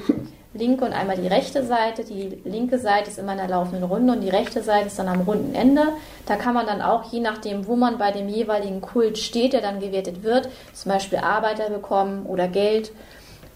linke 0.54 0.84
und 0.84 0.92
einmal 0.92 1.16
die 1.16 1.26
rechte 1.26 1.64
Seite. 1.64 2.04
Die 2.04 2.40
linke 2.44 2.78
Seite 2.78 3.10
ist 3.10 3.18
immer 3.18 3.32
in 3.32 3.38
der 3.38 3.48
laufenden 3.48 3.84
Runde 3.84 4.12
und 4.12 4.20
die 4.20 4.30
rechte 4.30 4.62
Seite 4.62 4.86
ist 4.86 4.98
dann 4.98 5.08
am 5.08 5.20
Rundenende. 5.20 5.92
Da 6.26 6.36
kann 6.36 6.54
man 6.54 6.66
dann 6.66 6.82
auch, 6.82 7.12
je 7.12 7.20
nachdem, 7.20 7.66
wo 7.66 7.76
man 7.76 7.98
bei 7.98 8.10
dem 8.10 8.28
jeweiligen 8.28 8.80
Kult 8.80 9.18
steht, 9.18 9.52
der 9.52 9.60
dann 9.60 9.80
gewertet 9.80 10.22
wird, 10.22 10.48
zum 10.72 10.92
Beispiel 10.92 11.18
Arbeiter 11.18 11.70
bekommen 11.70 12.26
oder 12.26 12.48
Geld 12.48 12.92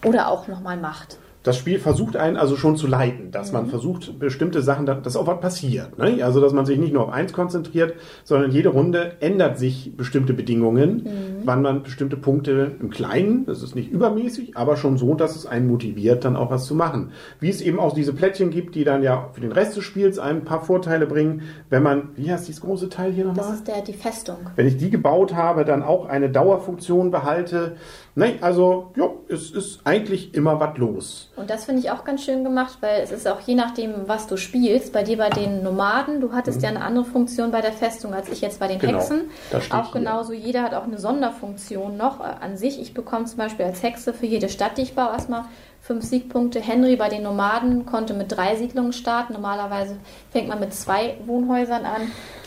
oder 0.05 0.29
auch 0.29 0.47
nochmal 0.47 0.77
Macht. 0.77 1.17
Das 1.43 1.57
Spiel 1.57 1.77
versucht 1.77 2.15
einen 2.15 2.37
also 2.37 2.55
schon 2.55 2.77
zu 2.77 2.87
leiten, 2.87 3.31
dass 3.31 3.51
man 3.51 3.67
versucht, 3.67 4.17
bestimmte 4.17 4.61
Sachen, 4.61 4.85
dass 4.85 5.17
auch 5.17 5.27
was 5.27 5.41
passiert. 5.41 5.97
Ne? 5.97 6.23
Also, 6.23 6.39
dass 6.39 6.53
man 6.53 6.65
sich 6.65 6.79
nicht 6.79 6.93
nur 6.93 7.03
auf 7.03 7.11
eins 7.11 7.33
konzentriert, 7.33 7.95
sondern 8.23 8.51
jede 8.51 8.69
Runde 8.69 9.13
ändert 9.19 9.57
sich 9.57 9.95
bestimmte 9.97 10.33
Bedingungen, 10.33 11.05
wann 11.43 11.61
man 11.61 11.83
bestimmte 11.83 12.15
Punkte 12.15 12.71
im 12.79 12.89
Kleinen, 12.89 13.45
das 13.45 13.61
ist 13.61 13.75
nicht 13.75 13.91
übermäßig, 13.91 14.55
aber 14.55 14.77
schon 14.77 14.97
so, 14.97 15.15
dass 15.15 15.35
es 15.35 15.45
einen 15.45 15.67
motiviert, 15.67 16.23
dann 16.23 16.37
auch 16.37 16.49
was 16.49 16.65
zu 16.65 16.75
machen. 16.75 17.11
Wie 17.41 17.49
es 17.49 17.61
eben 17.61 17.79
auch 17.79 17.93
diese 17.93 18.13
Plättchen 18.13 18.49
gibt, 18.49 18.75
die 18.75 18.85
dann 18.85 19.03
ja 19.03 19.29
für 19.33 19.41
den 19.41 19.51
Rest 19.51 19.75
des 19.75 19.83
Spiels 19.83 20.19
ein 20.19 20.45
paar 20.45 20.61
Vorteile 20.63 21.07
bringen, 21.07 21.41
wenn 21.69 21.83
man, 21.83 22.09
wie 22.15 22.31
heißt 22.31 22.47
dieses 22.47 22.61
große 22.61 22.87
Teil 22.87 23.11
hier 23.11 23.25
Das 23.25 23.35
nochmal? 23.35 23.53
ist 23.55 23.67
der, 23.67 23.81
die 23.81 23.93
Festung. 23.93 24.37
Wenn 24.55 24.67
ich 24.67 24.77
die 24.77 24.89
gebaut 24.89 25.33
habe, 25.35 25.65
dann 25.65 25.83
auch 25.83 26.05
eine 26.07 26.29
Dauerfunktion 26.29 27.11
behalte. 27.11 27.75
Ne? 28.15 28.35
Also, 28.41 28.91
ja, 28.95 29.09
es 29.27 29.49
ist 29.49 29.79
eigentlich 29.85 30.35
immer 30.35 30.59
was 30.59 30.77
los. 30.77 31.31
Und 31.35 31.49
das 31.49 31.65
finde 31.65 31.81
ich 31.81 31.89
auch 31.89 32.03
ganz 32.05 32.23
schön 32.23 32.43
gemacht, 32.43 32.77
weil 32.81 33.01
es 33.01 33.11
ist 33.11 33.27
auch 33.27 33.39
je 33.39 33.55
nachdem, 33.55 34.07
was 34.07 34.27
du 34.27 34.37
spielst. 34.37 34.93
Bei 34.93 35.01
dir 35.01 35.17
bei 35.17 35.29
den 35.29 35.63
Nomaden, 35.63 36.21
du 36.21 36.31
hattest 36.31 36.61
ja 36.61 36.69
eine 36.69 36.81
andere 36.81 37.05
Funktion 37.05 37.49
bei 37.49 37.61
der 37.61 37.73
Festung 37.73 38.13
als 38.13 38.29
ich 38.29 38.41
jetzt 38.41 38.59
bei 38.59 38.67
den 38.67 38.77
Mhm. 38.77 38.81
Genau, 38.81 38.99
Hexen. 38.99 39.21
Auch 39.71 39.91
hier. 39.91 39.99
genauso, 40.01 40.33
jeder 40.33 40.61
hat 40.61 40.75
auch 40.75 40.83
eine 40.83 40.99
Sonderfunktion 40.99 41.97
noch 41.97 42.19
äh, 42.19 42.23
an 42.39 42.55
sich. 42.55 42.79
Ich 42.79 42.93
bekomme 42.93 43.25
zum 43.25 43.37
Beispiel 43.37 43.65
als 43.65 43.81
Hexe 43.81 44.13
für 44.13 44.27
jede 44.27 44.49
Stadt, 44.49 44.77
die 44.77 44.83
ich 44.83 44.93
baue, 44.93 45.11
erstmal 45.13 45.45
fünf 45.83 46.05
Siegpunkte. 46.05 46.61
Henry 46.61 46.95
bei 46.95 47.09
den 47.09 47.23
Nomaden 47.23 47.85
konnte 47.85 48.13
mit 48.13 48.31
drei 48.31 48.55
Siedlungen 48.55 48.93
starten. 48.93 49.33
Normalerweise 49.33 49.97
fängt 50.31 50.47
man 50.47 50.61
mit 50.61 50.73
zwei 50.73 51.17
Wohnhäusern 51.25 51.85
an. 51.85 52.03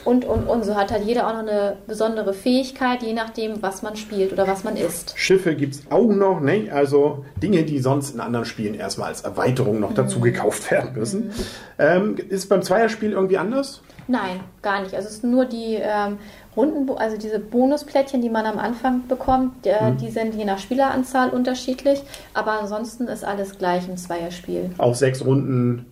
Und, 0.07 0.25
und, 0.25 0.49
und. 0.49 0.65
So 0.65 0.75
hat 0.75 0.91
halt 0.91 1.05
jeder 1.05 1.27
auch 1.27 1.35
noch 1.35 1.41
eine 1.41 1.77
besondere 1.87 2.33
Fähigkeit, 2.33 3.03
je 3.03 3.13
nachdem, 3.13 3.61
was 3.61 3.83
man 3.83 3.97
spielt 3.97 4.33
oder 4.33 4.49
was 4.49 4.65
man 4.65 4.77
isst. 4.77 5.13
Schiffe 5.17 5.55
gibt 5.55 5.75
es 5.75 5.83
auch 5.91 6.09
noch, 6.09 6.41
ne? 6.41 6.71
also 6.73 7.25
Dinge, 7.43 7.65
die 7.65 7.79
sonst 7.79 8.15
in 8.15 8.21
anderen 8.21 8.47
Spielen 8.47 8.75
erstmal 8.75 9.09
als 9.09 9.21
Erweiterung 9.21 9.81
noch 9.81 9.93
dazu 9.93 10.21
gekauft 10.21 10.71
werden 10.71 10.95
müssen. 10.95 11.33
Ähm, 11.79 12.17
ist 12.17 12.49
beim 12.49 12.63
Zweierspiel 12.63 13.13
irgendwie 13.13 13.37
anders? 13.37 13.83
Nein, 14.09 14.41
gar 14.63 14.83
nicht. 14.83 14.95
Also 14.95 15.09
es 15.09 15.21
sind 15.21 15.31
nur 15.31 15.47
die 15.47 15.79
ähm, 15.81 16.19
Runden, 16.57 16.89
also 16.97 17.17
diese 17.17 17.39
Bonusplättchen, 17.39 18.23
die 18.23 18.31
man 18.31 18.47
am 18.47 18.59
Anfang 18.59 19.07
bekommt, 19.09 19.67
äh, 19.67 19.93
die 20.01 20.11
sind 20.11 20.35
je 20.35 20.45
nach 20.45 20.59
Spieleranzahl 20.59 21.31
unterschiedlich, 21.31 22.03
aber 22.33 22.61
ansonsten 22.61 23.09
ist 23.09 23.25
alles 23.25 23.59
gleich 23.59 23.89
im 23.89 23.97
Zweierspiel. 23.97 24.71
Auch 24.79 24.95
sechs 24.95 25.25
Runden, 25.25 25.87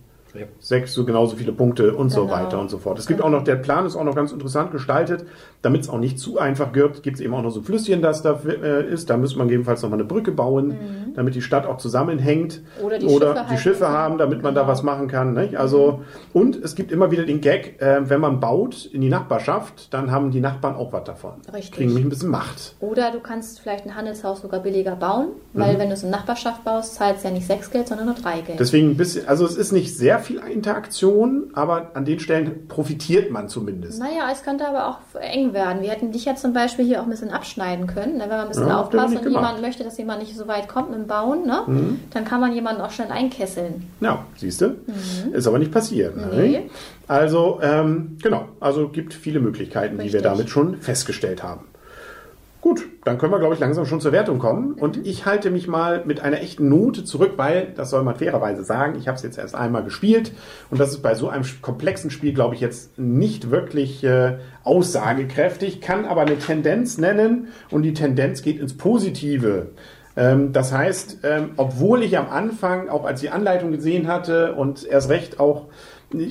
sechs 0.59 0.93
so 0.93 1.05
genauso 1.05 1.35
viele 1.35 1.51
Punkte 1.51 1.93
und 1.95 2.09
so 2.09 2.25
Genau. 2.25 2.33
weiter 2.37 2.59
und 2.59 2.69
so 2.69 2.77
fort. 2.77 2.99
Es 2.99 3.07
gibt 3.07 3.21
auch 3.21 3.29
noch, 3.29 3.43
der 3.43 3.55
Plan 3.55 3.85
ist 3.85 3.95
auch 3.95 4.03
noch 4.03 4.15
ganz 4.15 4.31
interessant 4.31 4.71
gestaltet, 4.71 5.25
damit 5.61 5.81
es 5.81 5.89
auch 5.89 5.97
nicht 5.99 6.19
zu 6.19 6.37
einfach 6.39 6.73
wird, 6.73 7.03
gibt 7.03 7.17
es 7.17 7.21
eben 7.21 7.33
auch 7.33 7.41
noch 7.41 7.51
so 7.51 7.59
ein 7.61 7.63
Flüsschen, 7.63 8.01
das 8.01 8.21
da 8.21 8.39
äh, 8.45 8.85
ist. 8.91 9.09
Da 9.09 9.17
müsste 9.17 9.37
man 9.37 9.47
gegebenenfalls 9.47 9.81
noch 9.81 9.89
mal 9.89 9.95
eine 9.95 10.03
Brücke 10.05 10.31
bauen, 10.31 10.75
damit 11.15 11.35
die 11.35 11.41
Stadt 11.41 11.65
auch 11.65 11.77
zusammenhängt. 11.77 12.61
Mhm. 12.79 12.85
Oder 12.85 12.99
die 12.99 13.05
Oder 13.07 13.27
Schiffe 13.27 13.43
die 13.45 13.49
halt 13.49 13.59
Schiffe 13.59 13.89
haben, 13.89 14.17
damit 14.17 14.43
man 14.43 14.53
da 14.55 14.61
Genau. 14.61 14.71
was 14.71 14.83
machen 14.83 15.07
kann. 15.07 15.33
Nicht? 15.33 15.57
Also, 15.57 16.01
und 16.33 16.55
es 16.63 16.75
gibt 16.75 16.91
immer 16.91 17.11
wieder 17.11 17.23
den 17.23 17.41
Gag, 17.41 17.81
äh, 17.81 18.09
wenn 18.09 18.19
man 18.21 18.39
baut 18.39 18.85
in 18.85 19.01
die 19.01 19.09
Nachbarschaft, 19.09 19.93
dann 19.93 20.11
haben 20.11 20.31
die 20.31 20.39
Nachbarn 20.41 20.75
auch 20.75 20.93
was 20.93 21.03
davon. 21.03 21.33
Richtig. 21.53 21.71
Kriegen 21.71 21.89
nämlich 21.89 22.05
ein 22.05 22.09
bisschen 22.09 22.29
Macht. 22.29 22.75
Oder 22.79 23.11
du 23.11 23.19
kannst 23.19 23.59
vielleicht 23.59 23.85
ein 23.85 23.95
Handelshaus 23.95 24.41
sogar 24.41 24.59
billiger 24.61 24.95
bauen, 24.95 25.29
weil 25.53 25.75
Mhm. 25.75 25.79
wenn 25.79 25.87
du 25.89 25.93
es 25.93 26.03
in 26.03 26.09
Nachbarschaft 26.09 26.63
baust, 26.63 26.95
zahlst 26.95 27.23
du 27.23 27.27
ja 27.29 27.33
nicht 27.33 27.47
sechs 27.47 27.69
Geld, 27.71 27.87
sondern 27.87 28.05
nur 28.07 28.15
drei 28.15 28.41
Geld. 28.41 28.59
Deswegen 28.59 28.91
ein 28.91 28.97
bisschen, 28.97 29.27
also 29.27 29.45
es 29.45 29.55
ist 29.55 29.71
nicht 29.71 29.95
sehr 29.97 30.19
viel 30.25 30.39
Interaktion, 30.39 31.51
aber 31.53 31.91
an 31.93 32.05
den 32.05 32.19
Stellen 32.19 32.67
profitiert 32.67 33.31
man 33.31 33.49
zumindest. 33.49 33.99
Naja, 33.99 34.29
es 34.31 34.43
könnte 34.43 34.67
aber 34.67 34.87
auch 34.87 35.19
eng 35.19 35.53
werden. 35.53 35.81
Wir 35.81 35.89
hätten 35.89 36.11
dich 36.11 36.25
ja 36.25 36.35
zum 36.35 36.53
Beispiel 36.53 36.85
hier 36.85 36.99
auch 36.99 37.05
ein 37.05 37.09
bisschen 37.09 37.31
abschneiden 37.31 37.87
können. 37.87 38.17
Ne? 38.17 38.21
Wenn 38.23 38.29
man 38.29 38.39
ein 38.41 38.47
bisschen 38.47 38.67
Ja, 38.67 38.81
aufpasst 38.81 39.15
und 39.15 39.29
jemand 39.29 39.61
möchte, 39.61 39.83
dass 39.83 39.97
jemand 39.97 40.19
nicht 40.19 40.35
so 40.35 40.47
weit 40.47 40.67
kommt 40.67 40.89
mit 40.89 40.99
dem 40.99 41.07
Bauen, 41.07 41.45
ne? 41.45 41.63
Mhm. 41.67 41.99
dann 42.11 42.25
kann 42.25 42.41
man 42.41 42.53
jemanden 42.53 42.81
auch 42.81 42.91
schnell 42.91 43.11
einkesseln. 43.11 43.87
Ja, 44.01 44.25
siehst 44.37 44.61
du? 44.61 44.75
Ist 45.31 45.47
aber 45.47 45.59
nicht 45.59 45.71
passiert. 45.71 46.15
Mhm. 46.15 46.23
Nee. 46.35 46.49
Ne? 46.49 46.63
Also, 47.07 47.59
ähm, 47.61 48.17
genau, 48.21 48.45
also 48.59 48.89
gibt 48.89 49.13
viele 49.13 49.39
Möglichkeiten, 49.39 49.93
die 49.93 50.05
wir 50.05 50.05
Richtig. 50.05 50.23
damit 50.23 50.49
schon 50.49 50.77
festgestellt 50.77 51.43
haben. 51.43 51.65
Gut, 52.65 52.87
dann 53.03 53.19
können 53.19 53.31
wir, 53.31 53.37
glaube 53.37 53.53
ich, 53.53 53.59
langsam 53.59 53.85
schon 53.85 54.01
zur 54.01 54.11
Wertung 54.11 54.39
kommen. 54.39 54.69
Mhm. 54.69 54.81
Und 54.81 55.05
ich 55.05 55.27
halte 55.27 55.51
mich 55.51 55.67
mal 55.67 56.03
mit 56.03 56.21
einer 56.21 56.41
echten 56.41 56.67
Note 56.67 57.03
zurück, 57.03 57.33
weil, 57.35 57.67
das 57.75 57.91
soll 57.91 58.01
man 58.01 58.15
fairerweise 58.15 58.63
sagen, 58.63 58.95
ich 58.97 59.07
habe 59.07 59.17
es 59.17 59.21
jetzt 59.21 59.37
erst 59.37 59.53
einmal 59.53 59.83
gespielt. 59.83 60.31
Und 60.71 60.79
das 60.79 60.89
ist 60.89 61.03
bei 61.03 61.13
so 61.13 61.29
einem 61.29 61.45
komplexen 61.61 62.09
Spiel, 62.09 62.33
glaube 62.33 62.55
ich, 62.55 62.61
jetzt 62.61 62.97
nicht 62.97 63.51
wirklich 63.51 64.03
äh, 64.03 64.39
aussagekräftig, 64.63 65.79
kann 65.79 66.05
aber 66.05 66.21
eine 66.21 66.39
Tendenz 66.39 66.97
nennen. 66.97 67.49
Und 67.69 67.83
die 67.83 67.93
Tendenz 67.93 68.41
geht 68.41 68.59
ins 68.59 68.75
Positive. 68.75 69.67
Ähm, 70.17 70.51
das 70.51 70.73
heißt, 70.73 71.19
ähm, 71.21 71.51
obwohl 71.57 72.01
ich 72.01 72.17
am 72.17 72.29
Anfang, 72.31 72.89
auch 72.89 73.05
als 73.05 73.21
die 73.21 73.29
Anleitung 73.29 73.73
gesehen 73.73 74.07
hatte 74.07 74.53
und 74.53 74.83
erst 74.87 75.09
recht 75.09 75.39
auch, 75.39 75.67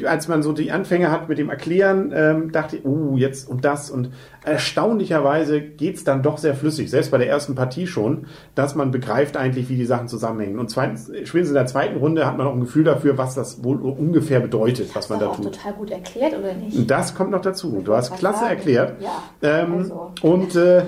als 0.06 0.28
man 0.28 0.42
so 0.42 0.52
die 0.52 0.70
Anfänge 0.70 1.10
hat 1.10 1.28
mit 1.28 1.38
dem 1.38 1.50
Erklären, 1.50 2.12
ähm, 2.14 2.52
dachte 2.52 2.76
ich, 2.76 2.84
uh, 2.84 3.16
jetzt 3.16 3.48
und 3.48 3.64
das. 3.64 3.90
Und 3.90 4.10
erstaunlicherweise 4.44 5.60
geht's 5.60 6.04
dann 6.04 6.22
doch 6.22 6.38
sehr 6.38 6.54
flüssig, 6.54 6.90
selbst 6.90 7.10
bei 7.10 7.18
der 7.18 7.28
ersten 7.28 7.54
Partie 7.54 7.86
schon, 7.86 8.26
dass 8.54 8.74
man 8.74 8.90
begreift 8.90 9.36
eigentlich, 9.36 9.68
wie 9.68 9.76
die 9.76 9.84
Sachen 9.84 10.08
zusammenhängen. 10.08 10.58
Und 10.58 10.70
zweitens, 10.70 11.06
spätestens 11.06 11.48
in 11.48 11.54
der 11.54 11.66
zweiten 11.66 11.98
Runde 11.98 12.26
hat 12.26 12.38
man 12.38 12.46
auch 12.46 12.54
ein 12.54 12.60
Gefühl 12.60 12.84
dafür, 12.84 13.18
was 13.18 13.34
das 13.34 13.64
wohl 13.64 13.80
ungefähr 13.80 14.40
bedeutet, 14.40 14.94
was 14.94 15.08
man 15.08 15.18
da 15.18 15.28
auch 15.28 15.36
tut. 15.36 15.54
total 15.54 15.72
gut 15.74 15.90
erklärt, 15.90 16.38
oder 16.38 16.54
nicht? 16.54 16.76
Und 16.76 16.90
das 16.90 17.14
kommt 17.14 17.30
noch 17.30 17.42
dazu. 17.42 17.82
Du 17.84 17.94
hast 17.94 18.16
klasse 18.16 18.40
sagen? 18.40 18.56
erklärt. 18.56 19.02
Ja, 19.02 19.22
Ähm, 19.42 19.74
also. 19.74 20.12
Und 20.22 20.54
äh, 20.56 20.82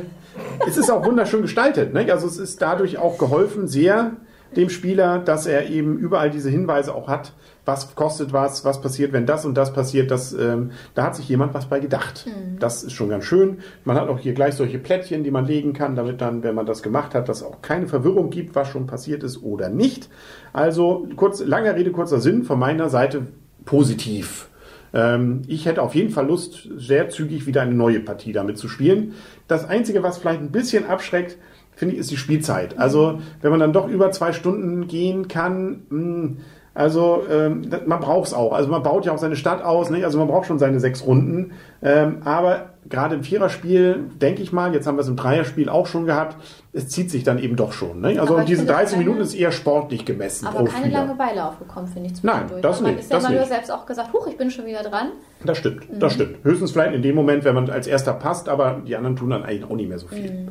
es 0.67 0.77
ist 0.77 0.91
auch 0.91 1.05
wunderschön 1.05 1.43
gestaltet. 1.43 1.95
Ne? 1.95 2.11
Also 2.13 2.27
es 2.27 2.39
ist 2.39 2.61
dadurch 2.61 2.99
auch 2.99 3.19
geholfen 3.19 3.69
sehr 3.69 4.13
dem 4.55 4.69
Spieler, 4.71 5.19
dass 5.19 5.47
er 5.47 5.69
eben 5.69 5.99
überall 5.99 6.31
diese 6.31 6.51
Hinweise 6.51 6.95
auch 6.95 7.09
hat, 7.09 7.33
was 7.65 7.95
kostet 7.95 8.33
was, 8.33 8.65
was 8.65 8.81
passiert, 8.81 9.13
wenn 9.13 9.27
das 9.27 9.45
und 9.45 9.55
das 9.55 9.73
passiert. 9.73 10.11
Das, 10.11 10.33
ähm, 10.33 10.71
da 10.95 11.05
hat 11.05 11.17
sich 11.17 11.29
jemand 11.29 11.53
was 11.53 11.67
bei 11.67 11.81
gedacht. 11.81 12.27
Das 12.61 12.85
ist 12.85 12.93
schon 12.93 13.09
ganz 13.09 13.25
schön. 13.25 13.59
Man 13.85 13.97
hat 13.97 14.09
auch 14.09 14.21
hier 14.21 14.35
gleich 14.35 14.55
solche 14.55 14.79
Plättchen, 14.79 15.25
die 15.25 15.31
man 15.31 15.47
legen 15.47 15.73
kann, 15.73 15.97
damit 15.97 16.21
dann, 16.21 16.43
wenn 16.43 16.55
man 16.55 16.67
das 16.67 16.83
gemacht 16.83 17.15
hat, 17.15 17.29
dass 17.29 17.43
auch 17.43 17.61
keine 17.63 17.89
Verwirrung 17.89 18.31
gibt, 18.31 18.55
was 18.55 18.69
schon 18.69 18.87
passiert 18.87 19.25
ist 19.25 19.43
oder 19.43 19.69
nicht. 19.69 20.09
Also 20.53 21.09
kurz, 21.17 21.45
langer 21.45 21.75
Rede, 21.75 21.91
kurzer 21.91 22.21
Sinn 22.21 22.45
von 22.45 22.59
meiner 22.59 22.89
Seite 22.89 23.27
positiv. 23.65 24.49
Ähm, 24.95 25.43
ich 25.47 25.67
hätte 25.67 25.83
auf 25.83 25.95
jeden 25.95 26.11
Fall 26.11 26.27
Lust, 26.27 26.69
sehr 26.77 27.09
zügig 27.11 27.47
wieder 27.47 27.63
eine 27.63 27.75
neue 27.75 28.01
Partie 28.01 28.33
damit 28.33 28.59
zu 28.59 28.69
spielen. 28.69 29.15
Das 29.49 29.69
Einzige, 29.69 30.03
was 30.03 30.19
vielleicht 30.19 30.41
ein 30.41 30.53
bisschen 30.53 30.87
abschreckt, 30.87 31.37
finde 31.77 31.95
ich, 31.95 32.01
ist 32.01 32.11
die 32.11 32.17
Spielzeit. 32.17 32.79
Also, 32.79 33.21
wenn 33.41 33.51
man 33.53 33.61
dann 33.61 33.73
doch 33.73 33.87
über 33.89 34.11
zwei 34.11 34.33
Stunden 34.33 34.89
gehen 34.89 35.29
kann, 35.29 35.83
mh, 35.89 36.31
also 36.75 37.23
ähm, 37.31 37.71
man 37.87 38.01
braucht 38.01 38.27
es 38.27 38.35
auch. 38.35 38.53
Also 38.53 38.69
man 38.69 38.83
baut 38.83 39.07
ja 39.07 39.13
auch 39.13 39.19
seine 39.19 39.37
Stadt 39.37 39.63
aus, 39.65 39.89
nicht? 39.89 40.05
also 40.05 40.19
man 40.19 40.29
braucht 40.29 40.47
schon 40.47 40.59
seine 40.59 40.79
sechs 40.79 41.07
Runden. 41.07 41.53
Ähm, 41.83 42.19
aber 42.25 42.71
gerade 42.89 43.15
im 43.15 43.23
Viererspiel, 43.25 44.05
denke 44.21 44.43
ich 44.43 44.53
mal, 44.53 44.73
jetzt 44.75 44.87
haben 44.87 44.97
wir 44.97 45.03
es 45.03 45.09
im 45.09 45.17
Dreierspiel 45.17 45.69
auch 45.69 45.87
schon 45.87 46.07
gehabt, 46.07 46.37
es 46.73 46.89
zieht 46.89 47.11
sich 47.11 47.25
dann 47.25 47.39
eben 47.39 47.57
doch 47.57 47.73
schon. 47.73 48.01
Nicht? 48.01 48.19
Also 48.21 48.35
Aber 48.35 48.45
diese 48.45 48.59
finde, 48.61 48.73
30 48.75 48.93
keine- 48.95 49.05
Minuten 49.05 49.23
ist 49.23 49.35
eher 49.35 49.53
sportlich 49.53 50.05
gemessen 50.05 50.47
Aber 50.47 50.59
pro 50.61 50.65
keine 50.67 50.87
Spieler. 50.87 51.05
Langeweile 51.07 51.45
aufgekommen, 51.45 51.89
finde 51.89 52.11
ich. 52.13 52.23
Nein, 52.23 52.35
zwischendurch. 52.49 52.63
das 52.63 52.81
man 52.81 52.91
nicht, 52.93 53.01
ist 53.01 53.11
ja 53.11 53.17
das 53.17 53.25
immer 53.25 53.33
nur 53.33 53.41
nicht. 53.41 53.53
selbst 53.53 53.71
auch 53.73 53.87
gesagt, 53.87 54.13
huch, 54.13 54.27
ich 54.27 54.37
bin 54.37 54.51
schon 54.51 54.67
wieder 54.67 54.83
dran. 54.83 55.09
Das 55.45 55.59
stimmt, 55.59 55.91
Mhm. 55.93 55.99
das 56.01 56.13
stimmt. 56.15 56.37
Höchstens 56.45 56.71
vielleicht 56.73 56.95
in 56.95 57.03
dem 57.03 57.15
Moment, 57.15 57.45
wenn 57.45 57.55
man 57.55 57.71
als 57.71 57.87
erster 57.87 58.13
passt, 58.13 58.49
aber 58.49 58.83
die 58.87 58.95
anderen 58.97 59.17
tun 59.17 59.31
dann 59.31 59.43
eigentlich 59.45 59.65
auch 59.71 59.77
nicht 59.77 59.89
mehr 59.89 59.99
so 59.99 60.09
viel. 60.09 60.31
Mhm. 60.31 60.49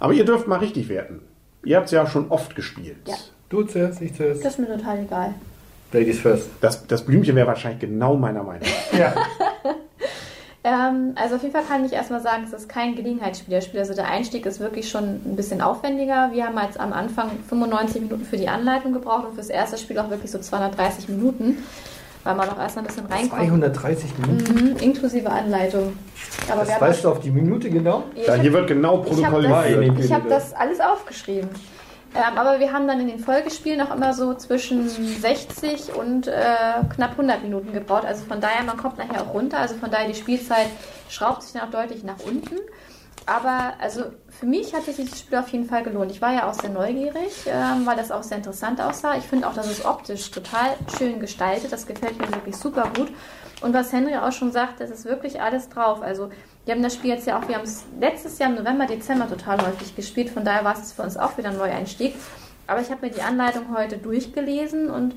Aber 0.00 0.12
ihr 0.12 0.24
dürft 0.24 0.46
mal 0.48 0.58
richtig 0.58 0.88
werten. 0.88 1.20
Ihr 1.64 1.76
habt 1.76 1.86
es 1.86 1.92
ja 1.92 2.06
schon 2.06 2.30
oft 2.30 2.54
gespielt. 2.56 2.96
Ja. 3.06 3.14
Du 3.48 3.62
zuerst, 3.62 4.00
ich 4.02 4.14
zuerst. 4.14 4.44
Das 4.44 4.52
ist 4.54 4.58
mir 4.58 4.76
total 4.76 5.00
egal. 5.00 5.34
Ladies 5.92 6.20
first. 6.20 6.50
Das, 6.60 6.86
das 6.86 7.02
Blümchen 7.02 7.34
wäre 7.34 7.46
wahrscheinlich 7.46 7.80
genau 7.80 8.14
meiner 8.16 8.42
Meinung. 8.42 8.66
Ja. 8.98 9.14
Ähm, 10.68 11.12
also 11.14 11.36
auf 11.36 11.42
jeden 11.42 11.54
Fall 11.54 11.64
kann 11.64 11.84
ich 11.84 11.92
erstmal 11.92 12.20
sagen, 12.20 12.42
es 12.46 12.52
ist 12.52 12.68
kein 12.68 12.94
Gelegenheitsspielerspiel. 12.94 13.80
Also 13.80 13.94
der 13.94 14.08
Einstieg 14.08 14.44
ist 14.44 14.60
wirklich 14.60 14.90
schon 14.90 15.04
ein 15.24 15.36
bisschen 15.36 15.62
aufwendiger. 15.62 16.30
Wir 16.32 16.46
haben 16.46 16.58
jetzt 16.62 16.78
am 16.78 16.92
Anfang 16.92 17.30
95 17.48 18.02
Minuten 18.02 18.24
für 18.24 18.36
die 18.36 18.48
Anleitung 18.48 18.92
gebraucht 18.92 19.26
und 19.28 19.34
fürs 19.34 19.48
erste 19.48 19.78
Spiel 19.78 19.98
auch 19.98 20.10
wirklich 20.10 20.30
so 20.30 20.38
230 20.38 21.08
Minuten, 21.08 21.64
weil 22.24 22.34
man 22.34 22.50
auch 22.50 22.58
erstmal 22.58 22.84
ein 22.84 22.88
bisschen 22.88 23.06
reinkommt. 23.06 23.42
230 23.48 24.18
Minuten. 24.18 24.54
Mhm, 24.54 24.76
inklusive 24.80 25.30
Anleitung. 25.30 25.94
Aber 26.50 26.66
wir 26.66 26.72
Das 26.72 26.80
weißt 26.80 27.04
du 27.04 27.08
auf 27.10 27.20
die 27.20 27.30
Minute 27.30 27.70
genau? 27.70 28.04
Ja, 28.14 28.34
hier 28.34 28.52
wird 28.52 28.68
genau 28.68 29.04
ich 29.10 29.24
habe 29.24 29.36
protokolliert. 29.40 29.98
das, 29.98 30.04
ich 30.04 30.12
hab 30.12 30.28
das 30.28 30.52
alles 30.52 30.80
aufgeschrieben. 30.80 31.48
Ähm, 32.14 32.38
aber 32.38 32.58
wir 32.58 32.72
haben 32.72 32.88
dann 32.88 33.00
in 33.00 33.08
den 33.08 33.18
Folgespielen 33.18 33.80
auch 33.80 33.94
immer 33.94 34.14
so 34.14 34.34
zwischen 34.34 34.88
60 34.88 35.94
und 35.94 36.26
äh, 36.26 36.32
knapp 36.94 37.12
100 37.12 37.42
Minuten 37.42 37.72
gebraucht. 37.72 38.04
Also 38.04 38.24
von 38.24 38.40
daher, 38.40 38.64
man 38.64 38.76
kommt 38.76 38.98
nachher 38.98 39.22
auch 39.22 39.34
runter. 39.34 39.58
Also 39.58 39.74
von 39.74 39.90
daher, 39.90 40.08
die 40.08 40.14
Spielzeit 40.14 40.68
schraubt 41.10 41.42
sich 41.42 41.52
dann 41.52 41.68
auch 41.68 41.70
deutlich 41.70 42.04
nach 42.04 42.18
unten. 42.24 42.56
Aber 43.26 43.74
also 43.78 44.04
für 44.30 44.46
mich 44.46 44.74
hat 44.74 44.84
sich 44.84 44.96
dieses 44.96 45.20
Spiel 45.20 45.36
auf 45.36 45.48
jeden 45.48 45.66
Fall 45.66 45.82
gelohnt. 45.82 46.10
Ich 46.10 46.22
war 46.22 46.32
ja 46.32 46.48
auch 46.48 46.54
sehr 46.54 46.70
neugierig, 46.70 47.44
ähm, 47.46 47.84
weil 47.84 47.96
das 47.96 48.10
auch 48.10 48.22
sehr 48.22 48.38
interessant 48.38 48.80
aussah. 48.80 49.18
Ich 49.18 49.24
finde 49.24 49.46
auch, 49.46 49.52
dass 49.52 49.70
es 49.70 49.84
optisch 49.84 50.30
total 50.30 50.76
schön 50.96 51.20
gestaltet. 51.20 51.70
Das 51.70 51.86
gefällt 51.86 52.18
mir 52.18 52.32
wirklich 52.32 52.56
super 52.56 52.90
gut. 52.96 53.12
Und 53.60 53.74
was 53.74 53.92
Henry 53.92 54.16
auch 54.16 54.32
schon 54.32 54.50
sagt, 54.50 54.80
das 54.80 54.90
ist 54.90 55.04
wirklich 55.04 55.42
alles 55.42 55.68
drauf. 55.68 56.00
Also 56.00 56.30
wir 56.68 56.74
haben 56.74 56.82
das 56.82 56.96
Spiel 56.96 57.08
jetzt 57.08 57.26
ja 57.26 57.38
auch, 57.38 57.48
wir 57.48 57.54
haben 57.54 57.64
es 57.64 57.86
letztes 57.98 58.38
Jahr 58.38 58.50
im 58.50 58.56
November, 58.56 58.84
Dezember 58.84 59.26
total 59.26 59.56
häufig 59.66 59.96
gespielt. 59.96 60.28
Von 60.28 60.44
daher 60.44 60.66
war 60.66 60.78
es 60.78 60.92
für 60.92 61.00
uns 61.00 61.16
auch 61.16 61.38
wieder 61.38 61.48
ein 61.48 61.56
Neueinstieg. 61.56 62.14
Aber 62.66 62.82
ich 62.82 62.90
habe 62.90 63.06
mir 63.06 63.10
die 63.10 63.22
Anleitung 63.22 63.74
heute 63.74 63.96
durchgelesen 63.96 64.90
und 64.90 65.14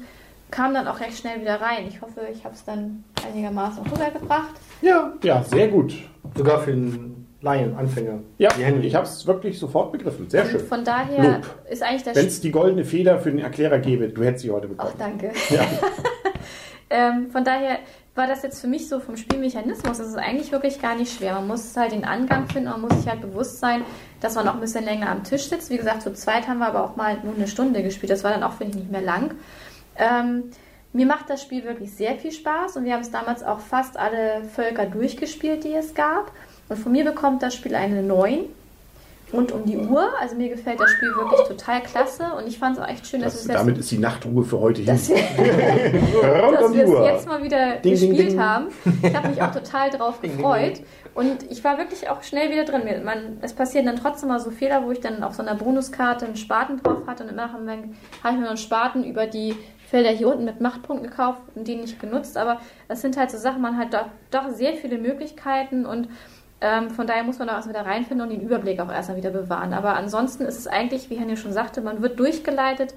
kam 0.50 0.74
dann 0.74 0.88
auch 0.88 1.01
recht 1.01 1.17
schnell 1.17 1.41
wieder 1.41 1.60
rein. 1.60 1.88
Ich 1.89 2.01
hoffe, 2.01 2.22
ich 2.31 2.46
habe 2.46 2.55
es 2.55 2.63
dann 2.63 3.03
einigermaßen 3.27 3.84
rübergebracht. 3.84 4.53
Ja, 4.81 5.12
ja, 5.24 5.43
sehr 5.43 5.67
gut. 5.67 5.93
Sogar 6.38 6.62
für 6.62 6.72
einen 6.72 7.27
Laien, 7.41 7.75
Anfänger. 7.75 8.20
Ja, 8.38 8.51
ich 8.81 8.96
habe 8.96 9.05
es 9.05 9.27
wirklich 9.27 9.60
sofort 9.60 9.91
begriffen. 9.91 10.29
Sehr 10.29 10.43
Und 10.43 10.51
schön. 10.51 10.62
von 10.62 10.86
daher 10.86 11.34
Lob. 11.34 11.41
ist 11.70 11.84
eigentlich 11.84 12.03
das 12.03 12.15
Wenn 12.15 12.27
es 12.27 12.39
die 12.39 12.51
goldene 12.51 12.86
Feder 12.86 13.20
für 13.20 13.29
den 13.29 13.39
Erklärer 13.39 13.79
gäbe, 13.79 14.08
du 14.08 14.24
hättest 14.24 14.43
sie 14.43 14.51
heute 14.51 14.70
Ach, 14.77 14.86
bekommen. 14.86 14.93
danke. 14.98 15.34
Ja. 15.50 15.65
Ähm, 16.93 17.31
von 17.31 17.46
daher 17.46 17.79
war 18.13 18.27
das 18.27 18.44
jetzt 18.44 18.60
für 18.60 18.68
mich 18.68 18.89
so 18.89 19.00
vom 19.00 19.15
Spielmechanismus, 19.15 19.98
das 19.98 20.08
ist 20.08 20.18
eigentlich 20.18 20.51
wirklich 20.51 20.82
gar 20.82 20.96
nicht 20.96 21.15
schwer. 21.15 21.34
Man 21.36 21.48
muss 21.48 21.75
halt 21.77 21.94
den 21.94 22.03
Angang 22.03 22.48
finden, 22.48 22.70
man 22.70 22.82
muss 22.82 22.94
sich 22.98 23.08
halt 23.08 23.22
bewusst 23.22 23.60
sein, 23.60 23.86
dass 24.20 24.36
man 24.36 24.48
auch 24.48 24.56
ein 24.56 24.60
bisschen 24.60 24.84
länger 24.84 25.10
am 25.10 25.24
Tisch 25.24 25.48
sitzt. 25.48 25.70
Wie 25.70 25.77
gesagt, 25.77 26.01
zu 26.01 26.13
zweit 26.13 26.48
haben 26.48 26.60
wir 26.60 26.68
aber 26.68 26.84
auch 26.84 26.98
mal 26.98 27.18
nur 27.24 27.36
eine 27.36 27.48
Stunde 27.48 27.84
gespielt. 27.84 28.12
Das 28.12 28.24
war 28.24 28.32
dann 28.32 28.44
auch, 28.44 28.53
finde 28.53 28.74
ich, 28.74 28.84
nicht 28.84 28.91
mehr 28.91 29.01
lang. 29.01 29.36
Ähm, 29.96 30.51
mir 30.94 31.06
macht 31.06 31.30
das 31.30 31.41
Spiel 31.41 31.63
wirklich 31.63 31.94
sehr 31.94 32.18
viel 32.18 32.34
Spaß 32.34 32.75
und 32.75 32.84
wir 32.84 32.94
haben 32.94 33.01
es 33.01 33.12
damals 33.12 33.44
auch 33.44 33.60
fast 33.60 33.96
alle 33.98 34.44
Völker 34.44 34.86
durchgespielt, 34.86 35.63
die 35.63 35.74
es 35.74 35.94
gab. 35.94 36.34
Und 36.68 36.77
von 36.77 36.91
mir 36.91 37.06
bekommt 37.06 37.44
das 37.44 37.56
Spiel 37.56 37.75
eine 37.75 38.03
9. 38.03 38.46
rund 39.34 39.52
um 39.52 39.66
die 39.66 39.78
Uhr. 39.78 40.10
Also 40.20 40.36
mir 40.36 40.50
gefällt 40.50 40.80
das 40.80 40.92
Spiel 40.92 41.10
wirklich 41.16 41.48
total 41.48 41.82
klasse 41.82 42.24
und 42.38 42.48
ich 42.48 42.58
fand 42.60 42.78
es 42.78 42.84
auch 42.84 42.88
echt 42.88 43.08
schön, 43.08 43.22
dass 43.22 43.34
Das, 43.34 43.42
es 43.44 43.48
jetzt 43.48 43.58
damit 43.58 43.78
ist 43.78 43.92
die 43.92 43.98
Nachtruhe 43.98 44.44
für 44.44 44.60
heute 44.60 44.82
hin. 44.82 44.88
dass 44.88 45.10
wir, 45.10 45.16
dass 45.16 46.66
um 46.66 46.74
die 46.74 46.80
wir 46.80 46.86
es 46.86 47.06
jetzt 47.06 47.28
mal 47.28 47.44
wieder 47.44 47.78
Ding, 47.78 47.96
ding, 47.96 48.10
gespielt 48.10 48.32
ding. 48.34 48.40
haben. 48.42 48.68
Ich 49.02 49.16
habe 49.16 49.30
mich 49.30 49.42
auch 49.42 49.52
total 49.52 49.90
drauf 49.90 50.22
gefreut. 50.22 50.82
Und 51.14 51.52
ich 51.52 51.62
war 51.64 51.78
wirklich 51.78 52.10
auch 52.10 52.24
schnell 52.24 52.52
wieder 52.52 52.64
drin. 52.64 52.84
Man, 53.04 53.38
es 53.42 53.54
passieren 53.54 53.86
dann 53.86 53.98
trotzdem 53.98 54.30
mal 54.30 54.40
so 54.40 54.50
Fehler, 54.50 54.86
wo 54.86 54.92
ich 54.92 55.02
dann 55.02 55.24
auf 55.24 55.34
so 55.36 55.42
einer 55.42 55.56
Bonuskarte 55.56 56.26
einen 56.26 56.38
Spaten 56.38 56.82
drauf 56.82 57.06
hatte 57.06 57.24
und 57.24 57.30
im 57.30 57.36
Nachhinein 57.36 57.96
habe 58.24 58.34
ich 58.34 58.40
mir 58.40 58.42
noch 58.44 58.50
einen 58.50 58.58
Spaten 58.58 59.04
über 59.04 59.28
die 59.28 59.56
Felder 59.90 60.10
hier 60.12 60.30
unten 60.30 60.46
mit 60.46 60.62
Machtpunkten 60.62 61.10
gekauft 61.10 61.42
und 61.54 61.68
den 61.68 61.82
nicht 61.82 62.00
genutzt. 62.00 62.38
Aber 62.38 62.62
das 62.88 63.02
sind 63.02 63.18
halt 63.18 63.30
so 63.30 63.38
Sachen, 63.38 63.62
man 63.62 63.78
hat 63.78 63.94
doch, 63.94 64.06
doch 64.32 64.50
sehr 64.52 64.74
viele 64.76 64.98
Möglichkeiten 64.98 65.86
und 65.86 66.08
ähm, 66.62 66.89
von 66.91 67.08
daher 67.08 67.24
muss 67.24 67.39
man 67.39 67.48
da 67.48 67.56
erst 67.56 67.68
wieder 67.70 67.86
reinfinden 67.86 68.22
und 68.27 68.32
den 68.32 68.41
Überblick 68.41 68.80
auch 68.80 68.91
erstmal 68.91 69.18
wieder 69.18 69.32
bewahren. 69.32 69.74
Aber 69.74 69.96
ansonsten 69.96 70.44
ist 70.44 70.60
es 70.60 70.68
eigentlich, 70.68 71.10
wie 71.10 71.15
Henny 71.15 71.36
schon 71.36 71.53
sagte, 71.53 71.82
man 71.82 72.01
wird 72.01 72.20
durchgeleitet 72.20 72.94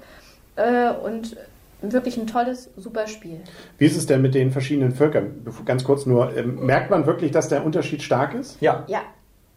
äh, 0.55 0.91
und 0.91 1.35
wirklich 1.81 2.17
ein 2.17 2.27
tolles, 2.27 2.69
super 2.77 3.07
Spiel. 3.07 3.39
Wie 3.77 3.85
ist 3.85 3.97
es 3.97 4.05
denn 4.05 4.21
mit 4.21 4.33
den 4.35 4.51
verschiedenen 4.51 4.93
Völkern? 4.93 5.45
Ganz 5.65 5.83
kurz 5.83 6.05
nur, 6.05 6.35
ähm, 6.35 6.65
merkt 6.65 6.89
man 6.89 7.05
wirklich, 7.05 7.31
dass 7.31 7.49
der 7.49 7.65
Unterschied 7.65 8.01
stark 8.01 8.33
ist? 8.33 8.59
Ja. 8.61 8.83
Ja, 8.87 9.01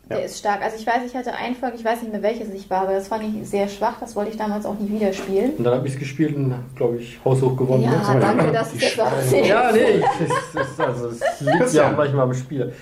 der 0.08 0.18
Ja. 0.20 0.24
ist 0.24 0.38
stark. 0.38 0.62
Also 0.62 0.76
ich 0.78 0.86
weiß, 0.86 1.02
ich 1.06 1.14
hatte 1.14 1.32
ein 1.34 1.54
Volk, 1.54 1.74
ich 1.74 1.84
weiß 1.84 2.02
nicht 2.02 2.12
mehr 2.12 2.22
welches 2.22 2.48
ich 2.50 2.68
war, 2.70 2.82
aber 2.82 2.92
das 2.92 3.08
fand 3.08 3.24
ich 3.24 3.48
sehr 3.48 3.68
schwach. 3.68 4.00
Das 4.00 4.16
wollte 4.16 4.30
ich 4.30 4.36
damals 4.36 4.64
auch 4.66 4.78
nie 4.78 4.90
wieder 4.90 5.12
spielen. 5.12 5.52
Und 5.56 5.64
dann 5.64 5.74
habe 5.74 5.86
ich 5.86 5.94
es 5.94 5.98
gespielt 5.98 6.34
und, 6.34 6.54
glaube 6.76 6.96
ich, 6.96 7.18
haushoch 7.24 7.56
gewonnen. 7.56 7.84
Ja, 7.84 8.14
ne? 8.14 8.20
danke, 8.20 8.52
dass 8.52 8.72
du 8.72 8.78
jetzt 8.78 9.00
auch. 9.00 9.12
Ja, 9.30 9.70
nee, 9.72 10.02
es, 10.20 10.60
ist, 10.60 10.80
also, 10.80 11.08
es 11.08 11.40
liegt 11.40 11.72
ja 11.74 11.90
auch 11.90 11.96
manchmal 11.96 12.24
am 12.24 12.34
Spiel. 12.34 12.72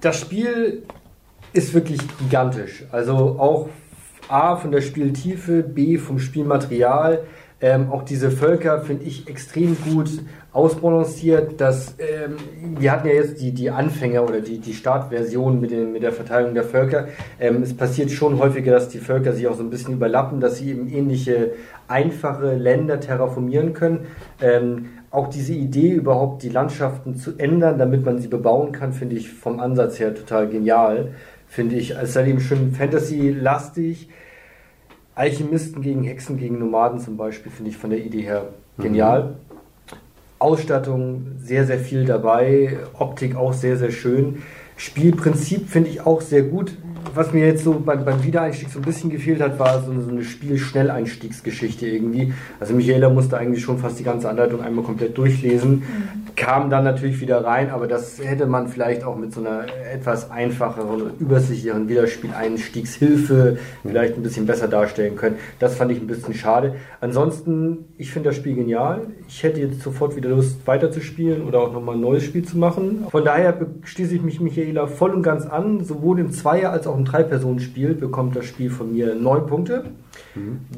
Das 0.00 0.20
Spiel 0.20 0.84
ist 1.52 1.74
wirklich 1.74 2.00
gigantisch. 2.18 2.84
Also 2.92 3.14
auch 3.16 3.68
A 4.28 4.56
von 4.56 4.70
der 4.70 4.80
Spieltiefe, 4.80 5.62
B 5.62 5.98
vom 5.98 6.18
Spielmaterial. 6.18 7.24
Ähm, 7.60 7.90
auch 7.90 8.04
diese 8.04 8.30
Völker 8.30 8.82
finde 8.82 9.04
ich 9.04 9.26
extrem 9.26 9.76
gut 9.82 10.10
ausbalanciert. 10.52 11.60
Das, 11.60 11.96
ähm, 11.98 12.36
wir 12.78 12.92
hatten 12.92 13.08
ja 13.08 13.14
jetzt 13.14 13.40
die, 13.40 13.50
die 13.50 13.70
Anfänger 13.70 14.22
oder 14.22 14.40
die, 14.40 14.58
die 14.58 14.74
Startversion 14.74 15.60
mit, 15.60 15.72
den, 15.72 15.92
mit 15.92 16.04
der 16.04 16.12
Verteilung 16.12 16.54
der 16.54 16.62
Völker. 16.62 17.08
Ähm, 17.40 17.62
es 17.62 17.76
passiert 17.76 18.12
schon 18.12 18.38
häufiger, 18.38 18.70
dass 18.70 18.88
die 18.88 18.98
Völker 18.98 19.32
sich 19.32 19.48
auch 19.48 19.56
so 19.56 19.64
ein 19.64 19.70
bisschen 19.70 19.94
überlappen, 19.94 20.40
dass 20.40 20.58
sie 20.58 20.70
eben 20.70 20.88
ähnliche 20.88 21.52
einfache 21.88 22.54
Länder 22.54 23.00
terraformieren 23.00 23.72
können. 23.72 24.06
Auch 25.10 25.28
diese 25.28 25.54
Idee, 25.54 25.92
überhaupt 25.92 26.42
die 26.42 26.50
Landschaften 26.50 27.16
zu 27.16 27.38
ändern, 27.38 27.78
damit 27.78 28.04
man 28.04 28.18
sie 28.18 28.28
bebauen 28.28 28.72
kann, 28.72 28.92
finde 28.92 29.16
ich 29.16 29.30
vom 29.32 29.58
Ansatz 29.58 29.98
her 29.98 30.14
total 30.14 30.48
genial. 30.48 31.12
Finde 31.46 31.76
ich, 31.76 31.92
es 31.92 32.10
ist 32.10 32.16
halt 32.16 32.28
eben 32.28 32.40
schön 32.40 32.72
Fantasy-lastig. 32.72 34.10
Alchemisten 35.14 35.82
gegen 35.82 36.04
Hexen 36.04 36.36
gegen 36.36 36.58
Nomaden 36.58 37.00
zum 37.00 37.16
Beispiel 37.16 37.50
finde 37.50 37.70
ich 37.70 37.76
von 37.76 37.90
der 37.90 37.98
Idee 38.04 38.22
her 38.22 38.50
genial. 38.78 39.36
Ausstattung 40.38 41.32
sehr, 41.38 41.66
sehr 41.66 41.78
viel 41.78 42.04
dabei. 42.04 42.78
Optik 42.98 43.34
auch 43.34 43.52
sehr, 43.52 43.76
sehr 43.76 43.90
schön. 43.90 44.42
Spielprinzip 44.76 45.68
finde 45.68 45.90
ich 45.90 46.06
auch 46.06 46.20
sehr 46.20 46.42
gut. 46.42 46.76
Was 47.14 47.32
mir 47.32 47.46
jetzt 47.46 47.64
so 47.64 47.80
beim, 47.84 48.04
beim 48.04 48.22
Wiedereinstieg 48.22 48.68
so 48.70 48.78
ein 48.78 48.84
bisschen 48.84 49.10
gefehlt 49.10 49.40
hat, 49.40 49.58
war 49.58 49.82
so, 49.82 49.92
so 50.00 50.10
eine 50.10 50.22
Spiel-Schnelleinstiegsgeschichte 50.22 51.86
irgendwie. 51.86 52.32
Also 52.60 52.74
Michaela 52.74 53.08
musste 53.08 53.38
eigentlich 53.38 53.62
schon 53.64 53.78
fast 53.78 53.98
die 53.98 54.04
ganze 54.04 54.28
Anleitung 54.28 54.60
einmal 54.60 54.84
komplett 54.84 55.16
durchlesen, 55.16 55.82
kam 56.36 56.70
dann 56.70 56.84
natürlich 56.84 57.20
wieder 57.20 57.44
rein, 57.44 57.70
aber 57.70 57.88
das 57.88 58.20
hätte 58.22 58.46
man 58.46 58.68
vielleicht 58.68 59.02
auch 59.02 59.16
mit 59.16 59.32
so 59.32 59.40
einer 59.40 59.66
etwas 59.92 60.30
einfacheren, 60.30 61.10
übersichtlicheren 61.18 61.88
Wiederspieleinstiegshilfe 61.88 63.58
vielleicht 63.82 64.16
ein 64.16 64.22
bisschen 64.22 64.46
besser 64.46 64.68
darstellen 64.68 65.16
können. 65.16 65.36
Das 65.58 65.74
fand 65.74 65.90
ich 65.90 66.00
ein 66.00 66.06
bisschen 66.06 66.34
schade. 66.34 66.76
Ansonsten, 67.00 67.86
ich 67.96 68.12
finde 68.12 68.28
das 68.28 68.36
Spiel 68.36 68.54
genial. 68.54 69.08
Ich 69.26 69.42
hätte 69.42 69.60
jetzt 69.60 69.82
sofort 69.82 70.14
wieder 70.14 70.28
Lust, 70.28 70.66
weiterzuspielen 70.66 71.42
oder 71.42 71.60
auch 71.60 71.72
nochmal 71.72 71.96
ein 71.96 72.00
neues 72.00 72.22
Spiel 72.22 72.44
zu 72.44 72.58
machen. 72.58 73.06
Von 73.10 73.24
daher 73.24 73.58
schließe 73.82 74.14
ich 74.14 74.22
mich 74.22 74.40
Michaela 74.40 74.86
voll 74.86 75.10
und 75.10 75.22
ganz 75.22 75.46
an. 75.46 75.84
Sowohl 75.84 76.18
im 76.20 76.30
Zweier- 76.32 76.70
als 76.70 76.86
auch 76.86 76.96
im 76.98 77.04
Drei-Personen-Spiel 77.04 77.94
bekommt 77.94 78.36
das 78.36 78.44
Spiel 78.44 78.70
von 78.70 78.92
mir 78.92 79.14
neun 79.14 79.46
Punkte. 79.46 79.84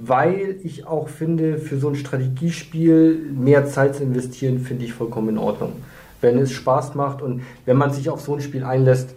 Weil 0.01 0.57
ich 0.63 0.87
auch 0.87 1.09
finde, 1.09 1.59
für 1.59 1.79
so 1.79 1.89
ein 1.89 1.95
Strategiespiel 1.95 3.33
mehr 3.35 3.67
Zeit 3.67 3.97
zu 3.97 4.03
investieren, 4.03 4.59
finde 4.59 4.85
ich 4.85 4.93
vollkommen 4.93 5.31
in 5.31 5.39
Ordnung. 5.39 5.73
Wenn 6.21 6.39
es 6.39 6.53
Spaß 6.53 6.95
macht 6.95 7.23
und 7.23 7.43
wenn 7.67 7.77
man 7.77 7.93
sich 7.93 8.11
auf 8.11 8.21
so 8.21 8.35
ein 8.35 8.41
Spiel 8.41 8.65
einlässt, 8.65 9.15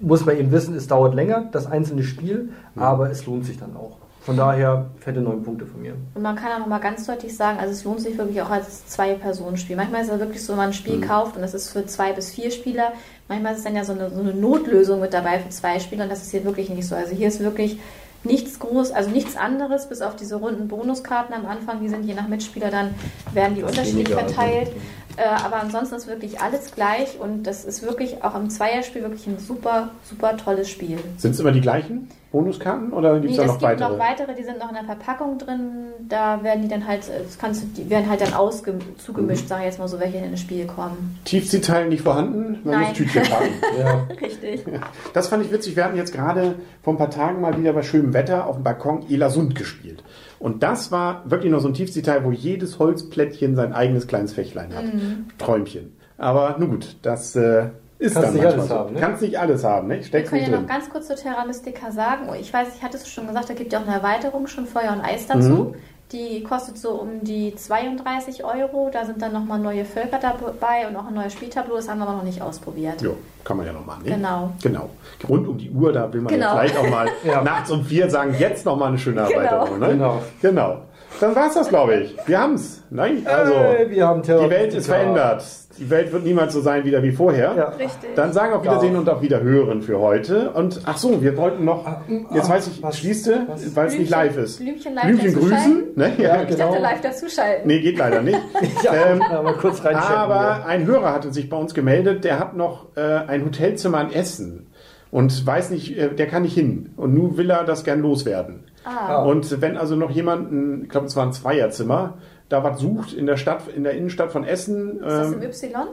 muss 0.00 0.24
man 0.24 0.36
eben 0.36 0.52
wissen, 0.52 0.74
es 0.74 0.86
dauert 0.86 1.14
länger, 1.14 1.48
das 1.50 1.66
einzelne 1.66 2.04
Spiel, 2.04 2.50
aber 2.76 3.10
es 3.10 3.26
lohnt 3.26 3.46
sich 3.46 3.58
dann 3.58 3.76
auch. 3.76 3.96
Von 4.28 4.36
daher 4.36 4.84
fette 5.00 5.22
neun 5.22 5.42
Punkte 5.42 5.64
von 5.64 5.80
mir. 5.80 5.94
Und 6.14 6.20
man 6.20 6.36
kann 6.36 6.52
auch 6.52 6.58
noch 6.58 6.66
mal 6.66 6.80
ganz 6.80 7.06
deutlich 7.06 7.34
sagen, 7.34 7.58
also 7.58 7.72
es 7.72 7.84
lohnt 7.84 8.02
sich 8.02 8.18
wirklich 8.18 8.42
auch 8.42 8.50
als 8.50 8.86
Zwei-Personen-Spiel. 8.88 9.74
Manchmal 9.74 10.02
ist 10.02 10.10
es 10.10 10.20
wirklich 10.20 10.44
so, 10.44 10.52
wenn 10.52 10.58
man 10.58 10.66
ein 10.66 10.74
Spiel 10.74 11.00
kauft 11.00 11.36
und 11.36 11.40
das 11.40 11.54
ist 11.54 11.70
für 11.70 11.86
zwei 11.86 12.12
bis 12.12 12.30
vier 12.32 12.50
Spieler. 12.50 12.92
Manchmal 13.28 13.52
ist 13.52 13.60
es 13.60 13.64
dann 13.64 13.74
ja 13.74 13.84
so 13.84 13.94
eine, 13.94 14.10
so 14.10 14.20
eine 14.20 14.34
Notlösung 14.34 15.00
mit 15.00 15.14
dabei 15.14 15.38
für 15.38 15.48
zwei 15.48 15.80
Spieler 15.80 16.02
und 16.02 16.12
das 16.12 16.20
ist 16.20 16.30
hier 16.30 16.44
wirklich 16.44 16.68
nicht 16.68 16.86
so. 16.86 16.94
Also 16.94 17.16
hier 17.16 17.28
ist 17.28 17.40
wirklich 17.40 17.78
nichts 18.22 18.58
groß, 18.58 18.90
also 18.90 19.08
nichts 19.08 19.34
anderes, 19.34 19.88
bis 19.88 20.02
auf 20.02 20.14
diese 20.14 20.36
runden 20.36 20.68
Bonuskarten 20.68 21.34
am 21.34 21.46
Anfang, 21.46 21.80
die 21.80 21.88
sind 21.88 22.04
je 22.04 22.12
nach 22.12 22.28
Mitspieler 22.28 22.70
dann, 22.70 22.94
werden 23.32 23.54
die 23.54 23.62
unterschiedlich 23.62 24.10
verteilt. 24.10 24.72
Äh, 25.18 25.44
aber 25.44 25.56
ansonsten 25.56 25.96
ist 25.96 26.06
wirklich 26.06 26.40
alles 26.40 26.72
gleich 26.74 27.18
und 27.18 27.42
das 27.44 27.64
ist 27.64 27.82
wirklich 27.82 28.22
auch 28.22 28.36
im 28.36 28.50
Zweierspiel 28.50 29.02
wirklich 29.02 29.26
ein 29.26 29.38
super, 29.38 29.88
super 30.04 30.36
tolles 30.36 30.70
Spiel. 30.70 30.98
Sind 31.16 31.32
es 31.32 31.40
immer 31.40 31.50
die 31.50 31.60
gleichen 31.60 32.08
Bonuskarten 32.30 32.92
oder 32.92 33.14
gibt 33.14 33.24
Nee, 33.24 33.30
es 33.32 33.36
da 33.38 33.42
es 33.42 33.48
noch 33.48 33.54
gibt 33.58 33.62
weitere? 33.64 33.88
noch 33.90 33.98
weitere, 33.98 34.34
die 34.36 34.44
sind 34.44 34.58
noch 34.60 34.68
in 34.68 34.74
der 34.76 34.84
Verpackung 34.84 35.38
drin. 35.38 35.86
Da 36.08 36.42
werden 36.44 36.62
die 36.62 36.68
dann 36.68 36.86
halt, 36.86 37.08
äh, 37.08 37.24
das 37.24 37.36
kannst 37.36 37.62
du, 37.62 37.66
die 37.66 37.90
werden 37.90 38.08
halt 38.08 38.20
dann 38.20 38.32
ausge, 38.34 38.74
zugemischt, 38.98 39.44
Mhm. 39.44 39.48
sage 39.48 39.60
ich 39.62 39.66
jetzt 39.70 39.78
mal 39.80 39.88
so, 39.88 39.98
welche 39.98 40.18
in 40.18 40.30
das 40.30 40.40
Spiel 40.40 40.66
kommen. 40.66 41.18
Tiefseeteil 41.24 41.88
nicht 41.88 42.02
vorhanden, 42.02 42.60
man 42.62 42.74
Nein. 42.74 42.88
muss 42.90 42.98
Tütchen 42.98 43.22
packen. 43.24 43.48
Ja. 43.78 44.06
Richtig. 44.20 44.64
Das 45.14 45.26
fand 45.28 45.44
ich 45.44 45.50
witzig. 45.50 45.74
Wir 45.74 45.84
hatten 45.84 45.96
jetzt 45.96 46.12
gerade 46.12 46.54
vor 46.82 46.94
ein 46.94 46.98
paar 46.98 47.10
Tagen 47.10 47.40
mal 47.40 47.58
wieder 47.58 47.72
bei 47.72 47.82
schönem 47.82 48.12
Wetter 48.12 48.46
auf 48.46 48.54
dem 48.56 48.62
Balkon 48.62 49.06
Elasund 49.10 49.54
gespielt. 49.56 50.04
Und 50.38 50.62
das 50.62 50.92
war 50.92 51.22
wirklich 51.28 51.50
noch 51.52 51.60
so 51.60 51.68
ein 51.68 51.74
Tiefseeteil, 51.74 52.24
wo 52.24 52.30
jedes 52.30 52.78
Holzplättchen 52.78 53.56
sein 53.56 53.72
eigenes 53.72 54.06
kleines 54.06 54.32
Fächlein 54.32 54.74
hat. 54.74 54.84
Mhm. 54.84 55.26
Träumchen. 55.38 55.96
Aber 56.16 56.56
nun 56.58 56.70
gut, 56.70 56.96
das 57.02 57.34
äh, 57.36 57.70
ist 57.98 58.14
Kannst 58.14 58.28
dann 58.28 58.34
nicht 58.34 58.42
manchmal 58.44 58.52
alles 58.52 58.68
so. 58.68 58.74
haben, 58.74 58.94
ne? 58.94 59.00
Kannst 59.00 59.22
nicht 59.22 59.38
alles 59.38 59.64
haben, 59.64 59.88
ne? 59.88 59.96
Wir 59.96 60.02
Steckst 60.04 60.30
können 60.30 60.42
nicht 60.42 60.50
ja 60.50 60.56
drin. 60.56 60.66
noch 60.66 60.72
ganz 60.72 60.88
kurz 60.90 61.06
zur 61.08 61.16
Terra 61.16 61.44
Mystica 61.44 61.90
sagen. 61.90 62.28
Oh, 62.30 62.34
ich 62.38 62.52
weiß, 62.52 62.68
ich 62.76 62.82
hatte 62.82 62.96
es 62.96 63.08
schon 63.08 63.26
gesagt, 63.26 63.50
da 63.50 63.54
gibt 63.54 63.72
ja 63.72 63.80
auch 63.80 63.86
eine 63.86 63.94
Erweiterung, 63.96 64.46
schon 64.46 64.66
Feuer 64.66 64.92
und 64.92 65.00
Eis 65.00 65.26
dazu. 65.26 65.48
Mhm. 65.48 65.74
Die 66.12 66.42
kostet 66.42 66.78
so 66.78 66.92
um 66.92 67.22
die 67.22 67.54
32 67.54 68.42
Euro. 68.42 68.88
Da 68.90 69.04
sind 69.04 69.20
dann 69.20 69.32
nochmal 69.32 69.58
neue 69.58 69.84
Völker 69.84 70.18
dabei 70.18 70.88
und 70.88 70.96
auch 70.96 71.06
ein 71.06 71.14
neues 71.14 71.34
Spieltableau. 71.34 71.76
Das 71.76 71.88
haben 71.88 71.98
wir 71.98 72.06
aber 72.08 72.16
noch 72.16 72.22
nicht 72.22 72.40
ausprobiert. 72.40 73.02
Jo, 73.02 73.16
kann 73.44 73.58
man 73.58 73.66
ja 73.66 73.72
noch 73.74 73.84
machen. 73.84 74.04
Ne? 74.04 74.12
Genau. 74.12 74.50
Genau. 74.62 74.88
Rund 75.28 75.46
um 75.46 75.58
die 75.58 75.70
Uhr, 75.70 75.92
da 75.92 76.10
will 76.10 76.22
man 76.22 76.32
ja 76.32 76.38
Genau. 76.38 76.50
vielleicht 76.58 76.78
auch 76.78 76.88
mal 76.88 77.08
Ja. 77.24 77.42
nachts 77.42 77.70
um 77.70 77.84
vier 77.84 78.08
sagen, 78.08 78.34
jetzt 78.38 78.64
noch 78.64 78.76
mal 78.78 78.86
eine 78.86 78.98
schöne 78.98 79.20
Erweiterung. 79.20 79.78
Ne? 79.78 79.88
Genau. 79.88 80.22
genau. 80.40 80.76
Dann 81.20 81.34
war's 81.34 81.54
das, 81.54 81.68
glaube 81.68 81.96
ich. 81.96 82.16
Wir 82.26 82.38
haben's. 82.40 82.82
Nein, 82.90 83.26
also 83.26 83.52
Hey, 83.54 83.90
wir 83.90 84.06
haben 84.06 84.22
Terror 84.22 84.44
die 84.44 84.50
Welt 84.50 84.72
ist 84.74 84.86
verändert. 84.86 85.42
Die 85.80 85.88
Welt 85.90 86.12
wird 86.12 86.24
niemals 86.24 86.52
so 86.52 86.60
sein 86.60 86.84
wieder 86.84 87.02
wie 87.02 87.12
vorher. 87.12 87.54
Ja. 87.56 87.64
Richtig. 87.70 88.14
Dann 88.16 88.32
sagen 88.32 88.52
auf 88.52 88.62
Wiedersehen 88.62 88.94
Ja. 88.94 88.98
und 89.00 89.08
auf 89.08 89.22
Wiederhören 89.22 89.82
für 89.82 89.98
heute. 90.00 90.50
Und 90.50 90.80
ach 90.84 90.96
so, 90.98 91.22
wir 91.22 91.36
wollten 91.36 91.64
noch, 91.64 91.86
jetzt 92.34 92.48
weiß 92.48 92.66
ich, 92.68 92.82
was- 92.82 92.98
schließt 92.98 93.26
du, 93.28 93.46
was? 93.48 93.76
weil 93.76 93.86
es 93.86 93.98
nicht 93.98 94.10
live 94.10 94.36
ist. 94.36 94.58
Blümchen 94.58 94.94
live 94.94 95.04
Blümchen 95.04 95.34
grüßen. 95.34 95.82
Ne? 95.94 96.12
Ja, 96.18 96.42
Ich 96.42 96.48
genau. 96.48 96.70
dachte 96.70 96.82
live 96.82 97.00
dazuschalten. 97.00 97.66
Nee, 97.66 97.80
geht 97.80 97.98
leider 97.98 98.22
nicht. 98.22 98.38
Ja, 98.82 98.92
Ähm, 98.94 99.18
mal 99.44 99.54
kurz. 99.54 99.80
Aber 99.84 100.66
ein 100.66 100.84
Hörer 100.86 101.12
hatte 101.12 101.32
sich 101.32 101.48
bei 101.48 101.56
uns 101.56 101.74
gemeldet, 101.74 102.24
der 102.24 102.38
hat 102.38 102.56
noch 102.56 102.86
äh, 102.96 103.00
ein 103.00 103.44
Hotelzimmer 103.44 104.00
in 104.02 104.12
Essen 104.12 104.66
und 105.10 105.46
weiß 105.46 105.70
nicht, 105.70 105.96
äh, 105.96 106.14
der 106.14 106.26
kann 106.26 106.42
nicht 106.42 106.54
hin. 106.54 106.90
Und 106.96 107.14
nun 107.14 107.36
will 107.36 107.50
er 107.50 107.64
das 107.64 107.84
gern 107.84 108.00
loswerden. 108.00 108.64
Ah. 108.84 109.22
Und 109.22 109.60
wenn 109.60 109.76
also 109.76 109.96
noch 109.96 110.10
jemand, 110.10 110.50
ein, 110.52 110.82
ich 110.84 110.88
glaube, 110.88 111.06
es 111.06 111.16
war 111.16 111.24
ein 111.26 111.32
Zweierzimmer, 111.32 112.18
da 112.48 112.64
was 112.64 112.80
sucht 112.80 113.12
in 113.12 113.26
der 113.26 113.36
Stadt, 113.36 113.68
in 113.68 113.84
der 113.84 113.92
Innenstadt 113.92 114.32
von 114.32 114.44
Essen, 114.44 115.00
Ist 115.00 115.04
das 115.04 115.32
im 115.32 115.42
ähm, 115.42 115.48
Y? 115.48 115.88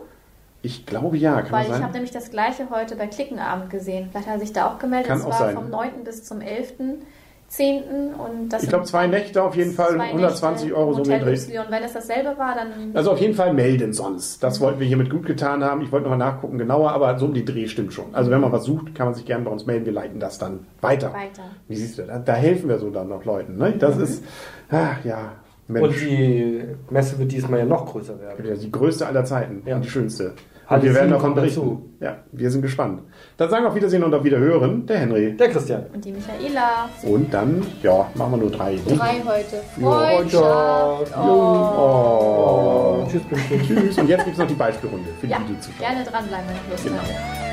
ich 0.65 0.85
glaube 0.85 1.15
ja, 1.17 1.41
kann 1.41 1.51
Weil 1.51 1.67
das 1.67 1.77
ich 1.77 1.83
habe 1.83 1.93
nämlich 1.93 2.11
das 2.11 2.31
gleiche 2.31 2.69
heute 2.71 2.95
bei 2.95 3.07
Klickenabend 3.07 3.69
gesehen. 3.69 4.09
Vielleicht 4.09 4.27
hat 4.27 4.35
er 4.35 4.39
sich 4.39 4.53
da 4.53 4.67
auch 4.67 4.79
gemeldet. 4.79 5.07
Kann 5.07 5.19
es 5.19 5.25
auch 5.25 5.29
war 5.29 5.37
sein. 5.37 5.55
vom 5.55 5.69
9. 5.69 6.03
bis 6.03 6.23
zum 6.23 6.39
11.10. 6.39 8.13
und 8.15 8.49
das 8.49 8.63
Ich 8.63 8.69
glaube, 8.69 8.85
zwei 8.85 9.05
Nächte 9.05 9.43
auf 9.43 9.55
jeden 9.55 9.73
Fall, 9.73 9.93
zwei 9.93 10.05
120 10.05 10.65
Nächte 10.65 10.79
Euro 10.79 10.93
so 10.93 11.03
umgedreht. 11.03 11.49
Y. 11.49 11.65
Wenn 11.69 11.83
es 11.83 11.93
dasselbe 11.93 12.35
war, 12.39 12.55
dann 12.55 12.95
Also 12.95 13.11
auf 13.11 13.19
jeden 13.19 13.35
Fall 13.35 13.53
melden 13.53 13.93
sonst. 13.93 14.41
Das 14.41 14.59
wollten 14.59 14.79
wir 14.79 14.87
hiermit 14.87 15.11
gut 15.11 15.27
getan 15.27 15.63
haben. 15.63 15.81
Ich 15.81 15.91
wollte 15.91 16.09
nochmal 16.09 16.31
nachgucken 16.31 16.57
genauer, 16.57 16.93
aber 16.93 17.19
so 17.19 17.25
um 17.25 17.35
die 17.35 17.45
Dreh 17.45 17.67
stimmt 17.67 17.93
schon. 17.93 18.15
Also 18.15 18.31
wenn 18.31 18.41
man 18.41 18.51
was 18.51 18.63
sucht, 18.63 18.95
kann 18.95 19.05
man 19.05 19.13
sich 19.13 19.25
gerne 19.25 19.45
bei 19.45 19.51
uns 19.51 19.67
melden. 19.67 19.85
Wir 19.85 19.93
leiten 19.93 20.19
das 20.19 20.39
dann 20.39 20.65
weiter. 20.81 21.13
weiter. 21.13 21.43
Wie 21.67 21.75
siehst 21.75 21.99
du, 21.99 22.03
da, 22.03 22.17
da 22.17 22.33
helfen 22.33 22.69
wir 22.69 22.79
so 22.79 22.89
dann 22.89 23.09
noch 23.09 23.23
Leuten. 23.23 23.57
Ne? 23.57 23.73
Das 23.77 23.97
ist, 23.97 24.23
ach 24.71 25.05
ja, 25.05 25.33
Und 25.67 25.73
Mensch. 25.73 25.99
die 25.99 26.63
Messe 26.91 27.17
wird 27.17 27.31
diesmal 27.31 27.59
ja 27.59 27.65
noch 27.65 27.85
größer 27.91 28.19
werden. 28.19 28.45
Ja, 28.45 28.53
die 28.55 28.71
größte 28.71 29.05
aller 29.07 29.25
Zeiten 29.25 29.63
Ja. 29.65 29.75
und 29.77 29.85
die 29.85 29.89
schönste. 29.89 30.33
Und 30.67 30.81
wir 30.81 30.95
werden 30.95 31.09
davon 31.11 31.21
kommen 31.21 31.35
berichten. 31.35 31.59
dazu. 31.61 31.89
Ja, 31.99 32.17
wir 32.31 32.49
sind 32.49 32.63
gespannt. 32.63 33.01
Dann 33.37 33.49
sagen 33.51 33.63
wir 33.65 33.69
auf 33.69 33.75
Wiedersehen 33.75 34.03
und 34.03 34.11
auf 34.15 34.23
Wiederhören, 34.23 34.85
der 34.87 34.97
Henry. 34.97 35.35
Der 35.37 35.49
Christian. 35.49 35.85
Und 35.93 36.03
die 36.03 36.11
Michaela. 36.11 36.89
Und 37.03 37.31
dann, 37.31 37.61
ja, 37.83 38.07
machen 38.15 38.31
wir 38.31 38.37
nur 38.37 38.49
drei. 38.51 38.75
Drei 38.87 39.21
heute. 39.25 39.61
Ja, 39.79 39.91
Freundschaft. 39.91 41.13
Oh. 41.17 43.05
Tschüss, 43.09 43.21
Blümchen. 43.23 43.61
Tschüss. 43.61 43.97
Und 43.99 44.07
jetzt 44.09 44.23
gibt 44.25 44.35
es 44.35 44.39
noch 44.41 44.47
die 44.47 44.53
Beispielrunde 44.55 45.09
für 45.19 45.27
die, 45.27 45.33
Ja, 45.33 45.39
die 45.47 45.59
zuschauen. 45.59 45.79
gerne 45.79 46.03
dranbleiben, 46.03 46.45
wenn 46.47 46.55
ihr 46.55 46.71
Lust 46.71 46.83
Genau. 46.83 46.97
habt. 46.97 47.44